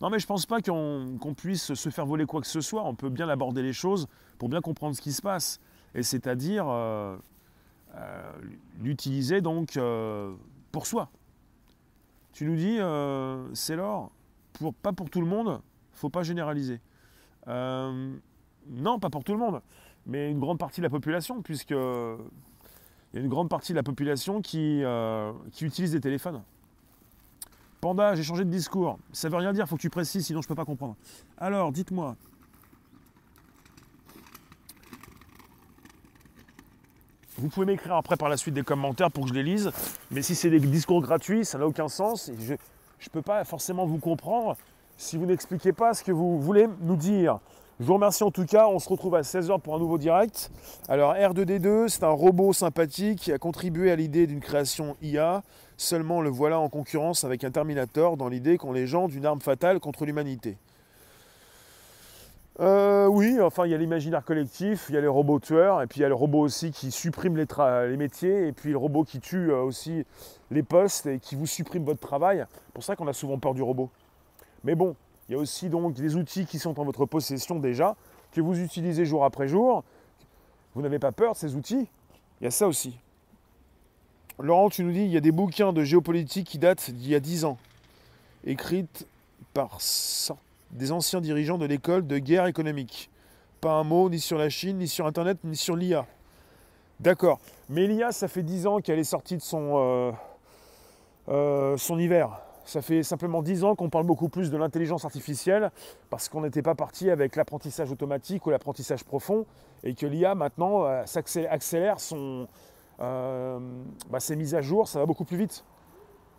Non, 0.00 0.08
mais 0.08 0.18
je 0.18 0.24
ne 0.24 0.28
pense 0.28 0.46
pas 0.46 0.60
qu'on 0.62 1.34
puisse 1.36 1.74
se 1.74 1.90
faire 1.90 2.06
voler 2.06 2.24
quoi 2.24 2.40
que 2.40 2.46
ce 2.46 2.60
soit. 2.60 2.84
On 2.84 2.94
peut 2.94 3.10
bien 3.10 3.28
aborder 3.28 3.62
les 3.62 3.72
choses 3.72 4.06
pour 4.38 4.48
bien 4.48 4.60
comprendre 4.60 4.96
ce 4.96 5.02
qui 5.02 5.12
se 5.12 5.20
passe. 5.20 5.60
Et 5.94 6.02
c'est-à-dire, 6.02 6.66
euh, 6.68 7.16
euh, 7.96 8.32
l'utiliser 8.80 9.40
donc 9.40 9.76
euh, 9.76 10.32
pour 10.72 10.86
soi. 10.86 11.10
Tu 12.32 12.44
nous 12.44 12.56
dis, 12.56 12.78
euh, 12.78 13.52
c'est 13.54 13.76
l'or, 13.76 14.10
pour, 14.52 14.72
pas 14.74 14.92
pour 14.92 15.10
tout 15.10 15.20
le 15.20 15.26
monde, 15.26 15.60
faut 15.92 16.08
pas 16.08 16.22
généraliser. 16.22 16.80
non, 17.46 18.98
pas 19.00 19.10
pour 19.10 19.24
tout 19.24 19.32
le 19.32 19.38
monde, 19.38 19.60
mais 20.06 20.30
une 20.30 20.38
grande 20.38 20.58
partie 20.58 20.80
de 20.80 20.86
la 20.86 20.90
population, 20.90 21.42
puisque 21.42 21.70
il 21.70 21.76
y 23.14 23.18
a 23.18 23.20
une 23.20 23.28
grande 23.28 23.48
partie 23.48 23.72
de 23.72 23.76
la 23.76 23.82
population 23.82 24.40
qui, 24.40 24.82
qui 25.52 25.64
utilise 25.64 25.92
des 25.92 26.00
téléphones. 26.00 26.42
Panda, 27.80 28.14
j'ai 28.14 28.22
changé 28.22 28.44
de 28.44 28.50
discours. 28.50 28.98
Ça 29.12 29.28
veut 29.28 29.36
rien 29.36 29.52
dire, 29.52 29.66
faut 29.66 29.76
que 29.76 29.80
tu 29.80 29.90
précises, 29.90 30.26
sinon 30.26 30.42
je 30.42 30.48
peux 30.48 30.54
pas 30.54 30.66
comprendre. 30.66 30.96
Alors, 31.38 31.72
dites-moi, 31.72 32.14
Vous 37.40 37.48
pouvez 37.48 37.64
m'écrire 37.64 37.94
après 37.94 38.18
par 38.18 38.28
la 38.28 38.36
suite 38.36 38.52
des 38.52 38.62
commentaires 38.62 39.10
pour 39.10 39.24
que 39.24 39.30
je 39.30 39.34
les 39.34 39.42
lise. 39.42 39.70
Mais 40.10 40.20
si 40.20 40.34
c'est 40.34 40.50
des 40.50 40.60
discours 40.60 41.00
gratuits, 41.00 41.46
ça 41.46 41.56
n'a 41.56 41.66
aucun 41.66 41.88
sens. 41.88 42.30
Je 42.38 42.52
ne 42.52 43.10
peux 43.10 43.22
pas 43.22 43.44
forcément 43.44 43.86
vous 43.86 43.96
comprendre 43.96 44.58
si 44.98 45.16
vous 45.16 45.24
n'expliquez 45.24 45.72
pas 45.72 45.94
ce 45.94 46.04
que 46.04 46.12
vous 46.12 46.38
voulez 46.38 46.66
nous 46.82 46.96
dire. 46.96 47.38
Je 47.80 47.86
vous 47.86 47.94
remercie 47.94 48.24
en 48.24 48.30
tout 48.30 48.44
cas. 48.44 48.68
On 48.68 48.78
se 48.78 48.90
retrouve 48.90 49.14
à 49.14 49.22
16h 49.22 49.58
pour 49.62 49.74
un 49.74 49.78
nouveau 49.78 49.96
direct. 49.96 50.50
Alors 50.86 51.14
R2D2, 51.14 51.88
c'est 51.88 52.04
un 52.04 52.10
robot 52.10 52.52
sympathique 52.52 53.20
qui 53.20 53.32
a 53.32 53.38
contribué 53.38 53.90
à 53.90 53.96
l'idée 53.96 54.26
d'une 54.26 54.40
création 54.40 54.96
IA. 55.00 55.42
Seulement 55.78 56.20
le 56.20 56.28
voilà 56.28 56.60
en 56.60 56.68
concurrence 56.68 57.24
avec 57.24 57.42
un 57.42 57.50
Terminator 57.50 58.18
dans 58.18 58.28
l'idée 58.28 58.58
qu'ont 58.58 58.72
les 58.72 58.86
gens 58.86 59.08
d'une 59.08 59.24
arme 59.24 59.40
fatale 59.40 59.80
contre 59.80 60.04
l'humanité. 60.04 60.58
Euh, 62.60 63.06
oui, 63.06 63.40
enfin 63.40 63.64
il 63.64 63.70
y 63.70 63.74
a 63.74 63.78
l'imaginaire 63.78 64.22
collectif, 64.22 64.86
il 64.90 64.94
y 64.94 64.98
a 64.98 65.00
les 65.00 65.08
robots 65.08 65.40
tueurs, 65.40 65.80
et 65.80 65.86
puis 65.86 66.00
il 66.00 66.02
y 66.02 66.04
a 66.04 66.08
le 66.08 66.14
robot 66.14 66.40
aussi 66.40 66.72
qui 66.72 66.90
supprime 66.90 67.34
les, 67.38 67.96
métiers, 67.96 68.48
et 68.48 68.52
puis 68.52 68.70
le 68.70 68.76
robot 68.76 69.04
qui 69.04 69.18
tue 69.18 69.50
euh, 69.50 69.62
aussi 69.62 70.04
les 70.50 70.62
postes 70.62 71.06
et 71.06 71.18
qui 71.20 71.36
vous 71.36 71.46
supprime 71.46 71.84
votre 71.84 72.00
travail. 72.00 72.44
C'est 72.50 72.74
pour 72.74 72.84
ça 72.84 72.96
qu'on 72.96 73.06
a 73.06 73.14
souvent 73.14 73.38
peur 73.38 73.54
du 73.54 73.62
robot. 73.62 73.88
Mais 74.62 74.74
bon, 74.74 74.94
il 75.28 75.32
y 75.32 75.34
a 75.36 75.38
aussi 75.38 75.70
donc 75.70 75.94
des 75.94 76.16
outils 76.16 76.44
qui 76.44 76.58
sont 76.58 76.78
en 76.78 76.84
votre 76.84 77.06
possession 77.06 77.58
déjà, 77.58 77.96
que 78.32 78.42
vous 78.42 78.60
utilisez 78.60 79.06
jour 79.06 79.24
après 79.24 79.48
jour. 79.48 79.82
Vous 80.74 80.82
n'avez 80.82 80.98
pas 80.98 81.12
peur 81.12 81.32
de 81.32 81.38
ces 81.38 81.56
outils? 81.56 81.88
Il 82.40 82.44
y 82.44 82.46
a 82.46 82.50
ça 82.50 82.68
aussi. 82.68 82.94
Laurent, 84.38 84.68
tu 84.68 84.84
nous 84.84 84.92
dis, 84.92 85.02
il 85.02 85.10
y 85.10 85.16
a 85.16 85.20
des 85.20 85.32
bouquins 85.32 85.72
de 85.72 85.82
géopolitique 85.82 86.46
qui 86.46 86.58
datent 86.58 86.90
d'il 86.90 87.08
y 87.08 87.14
a 87.14 87.20
10 87.20 87.46
ans, 87.46 87.58
écrites 88.44 89.06
par 89.54 89.80
des 90.72 90.92
anciens 90.92 91.20
dirigeants 91.20 91.58
de 91.58 91.66
l'école 91.66 92.06
de 92.06 92.18
guerre 92.18 92.46
économique. 92.46 93.10
Pas 93.60 93.72
un 93.72 93.84
mot 93.84 94.08
ni 94.08 94.20
sur 94.20 94.38
la 94.38 94.48
Chine, 94.48 94.78
ni 94.78 94.88
sur 94.88 95.06
Internet, 95.06 95.38
ni 95.44 95.56
sur 95.56 95.76
l'IA. 95.76 96.06
D'accord. 97.00 97.40
Mais 97.68 97.86
l'IA, 97.86 98.12
ça 98.12 98.28
fait 98.28 98.42
10 98.42 98.66
ans 98.66 98.80
qu'elle 98.80 98.98
est 98.98 99.04
sortie 99.04 99.36
de 99.36 99.42
son, 99.42 99.72
euh, 99.76 100.12
euh, 101.28 101.76
hiver. 101.98 102.40
Ça 102.64 102.82
fait 102.82 103.02
simplement 103.02 103.42
10 103.42 103.64
ans 103.64 103.74
qu'on 103.74 103.90
parle 103.90 104.06
beaucoup 104.06 104.28
plus 104.28 104.50
de 104.50 104.56
l'intelligence 104.56 105.04
artificielle 105.04 105.70
parce 106.08 106.28
qu'on 106.28 106.42
n'était 106.42 106.62
pas 106.62 106.74
parti 106.74 107.10
avec 107.10 107.36
l'apprentissage 107.36 107.90
automatique 107.90 108.46
ou 108.46 108.50
l'apprentissage 108.50 109.02
profond 109.02 109.46
et 109.82 109.94
que 109.94 110.06
l'IA 110.06 110.34
maintenant 110.34 110.84
euh, 110.84 111.02
accélère 111.50 112.00
son, 112.00 112.46
bah, 112.98 114.20
ses 114.20 114.36
mises 114.36 114.54
à 114.54 114.60
jour, 114.60 114.86
ça 114.86 115.00
va 115.00 115.06
beaucoup 115.06 115.24
plus 115.24 115.38
vite. 115.38 115.64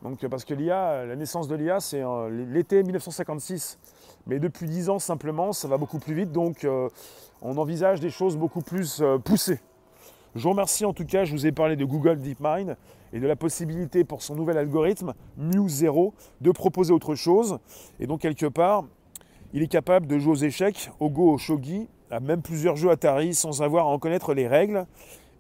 Donc, 0.04 0.26
parce 0.28 0.46
que 0.46 0.54
l'IA, 0.54 1.06
la 1.06 1.16
naissance 1.16 1.48
de 1.48 1.56
l'IA, 1.56 1.80
c'est 1.80 2.04
l'été 2.30 2.82
1956. 2.84 3.78
Mais 4.28 4.40
depuis 4.40 4.68
10 4.68 4.90
ans 4.90 5.00
simplement, 5.00 5.54
ça 5.54 5.68
va 5.68 5.78
beaucoup 5.78 6.00
plus 6.00 6.14
vite. 6.14 6.32
Donc 6.32 6.66
on 7.42 7.58
envisage 7.58 8.00
des 8.00 8.10
choses 8.10 8.38
beaucoup 8.38 8.62
plus 8.62 9.04
poussées. 9.24 9.60
Je 10.34 10.44
vous 10.44 10.52
remercie 10.52 10.86
en 10.86 10.94
tout 10.94 11.06
cas, 11.06 11.26
je 11.26 11.34
vous 11.34 11.46
ai 11.46 11.52
parlé 11.52 11.76
de 11.76 11.84
Google 11.84 12.20
DeepMind 12.20 12.78
et 13.12 13.20
de 13.20 13.28
la 13.28 13.36
possibilité 13.36 14.06
pour 14.06 14.22
son 14.22 14.36
nouvel 14.36 14.58
algorithme, 14.58 15.14
Mu0, 15.38 16.14
de 16.40 16.52
proposer 16.52 16.94
autre 16.94 17.16
chose. 17.16 17.60
Et 18.00 18.08
donc 18.08 18.22
quelque 18.22 18.46
part, 18.46 18.86
il 19.54 19.62
est 19.62 19.68
capable 19.68 20.08
de 20.08 20.18
jouer 20.18 20.32
aux 20.32 20.36
échecs, 20.36 20.90
au 21.02 21.10
Go, 21.10 21.34
au 21.34 21.38
Shogi, 21.38 21.90
à 22.10 22.22
même 22.22 22.42
plusieurs 22.42 22.78
jeux 22.78 22.90
Atari 22.90 23.34
sans 23.34 23.62
avoir 23.62 23.88
à 23.88 23.90
en 23.90 24.00
connaître 24.00 24.34
les 24.34 24.48
règles. 24.48 24.86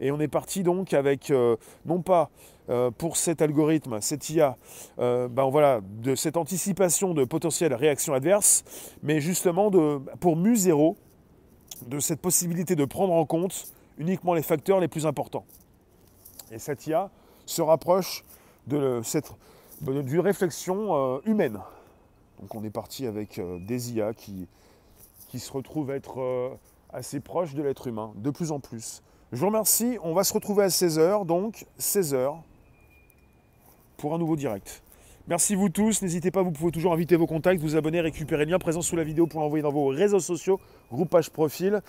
Et 0.01 0.11
on 0.11 0.19
est 0.19 0.27
parti 0.27 0.63
donc 0.63 0.93
avec, 0.93 1.31
euh, 1.31 1.55
non 1.85 2.01
pas 2.01 2.29
euh, 2.71 2.89
pour 2.89 3.17
cet 3.17 3.41
algorithme, 3.41 3.99
cette 3.99 4.29
IA, 4.29 4.57
euh, 4.99 5.27
ben 5.27 5.49
voilà, 5.49 5.81
de 5.81 6.15
cette 6.15 6.37
anticipation 6.37 7.13
de 7.13 7.25
potentielles 7.25 7.73
réactions 7.73 8.13
adverses, 8.13 8.63
mais 9.03 9.19
justement 9.19 9.69
pour 10.21 10.37
Mu0, 10.37 10.95
de 11.87 11.99
cette 11.99 12.21
possibilité 12.21 12.77
de 12.77 12.85
prendre 12.85 13.13
en 13.13 13.25
compte 13.25 13.65
uniquement 13.97 14.33
les 14.33 14.41
facteurs 14.41 14.79
les 14.79 14.87
plus 14.87 15.05
importants. 15.05 15.43
Et 16.51 16.59
cette 16.59 16.87
IA 16.87 17.09
se 17.45 17.61
rapproche 17.61 18.23
de 18.67 19.01
cette, 19.03 19.33
d'une 19.81 20.19
réflexion 20.21 20.95
euh, 20.95 21.19
humaine. 21.25 21.59
Donc 22.39 22.55
on 22.55 22.63
est 22.63 22.69
parti 22.69 23.05
avec 23.05 23.41
des 23.59 23.91
IA 23.91 24.13
qui, 24.13 24.47
qui 25.27 25.39
se 25.39 25.51
retrouvent 25.51 25.91
être 25.91 26.57
assez 26.93 27.19
proches 27.19 27.53
de 27.53 27.61
l'être 27.61 27.87
humain, 27.87 28.13
de 28.15 28.29
plus 28.29 28.51
en 28.51 28.59
plus. 28.61 29.03
Je 29.31 29.39
vous 29.39 29.47
remercie, 29.47 29.97
on 30.03 30.13
va 30.13 30.23
se 30.23 30.33
retrouver 30.33 30.63
à 30.63 30.67
16h, 30.67 31.25
donc 31.25 31.65
16h, 31.79 32.37
pour 34.01 34.15
un 34.15 34.17
nouveau 34.17 34.35
direct. 34.35 34.81
Merci 35.27 35.53
vous 35.53 35.69
tous, 35.69 36.01
n'hésitez 36.01 36.31
pas, 36.31 36.41
vous 36.41 36.51
pouvez 36.51 36.71
toujours 36.71 36.91
inviter 36.91 37.15
vos 37.15 37.27
contacts, 37.27 37.61
vous 37.61 37.75
abonner, 37.75 38.01
récupérer 38.01 38.45
le 38.45 38.51
lien 38.51 38.59
présent 38.59 38.81
sous 38.81 38.95
la 38.95 39.03
vidéo 39.03 39.27
pour 39.27 39.39
l'envoyer 39.39 39.61
dans 39.61 39.71
vos 39.71 39.87
réseaux 39.87 40.19
sociaux, 40.19 40.59
groupage 40.91 41.29
profil. 41.29 41.79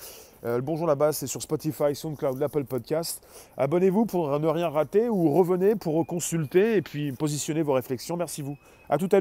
Euh, 0.45 0.57
le 0.57 0.63
Bonjour 0.63 0.87
là-bas, 0.87 1.13
c'est 1.13 1.27
sur 1.27 1.41
Spotify, 1.41 1.95
SoundCloud, 1.95 2.39
l'Apple 2.39 2.65
Podcast. 2.65 3.27
Abonnez-vous 3.57 4.05
pour 4.05 4.39
ne 4.39 4.47
rien 4.47 4.69
rater 4.69 5.09
ou 5.09 5.33
revenez 5.33 5.75
pour 5.75 6.07
consulter 6.07 6.77
et 6.77 6.83
puis 6.83 7.13
positionner 7.13 7.63
vos 7.63 7.73
réflexions. 7.73 8.19
Merci 8.19 8.43
vous. 8.43 8.59
À 8.91 8.99
tout 8.99 9.09
à 9.11 9.15
l'heure. 9.15 9.21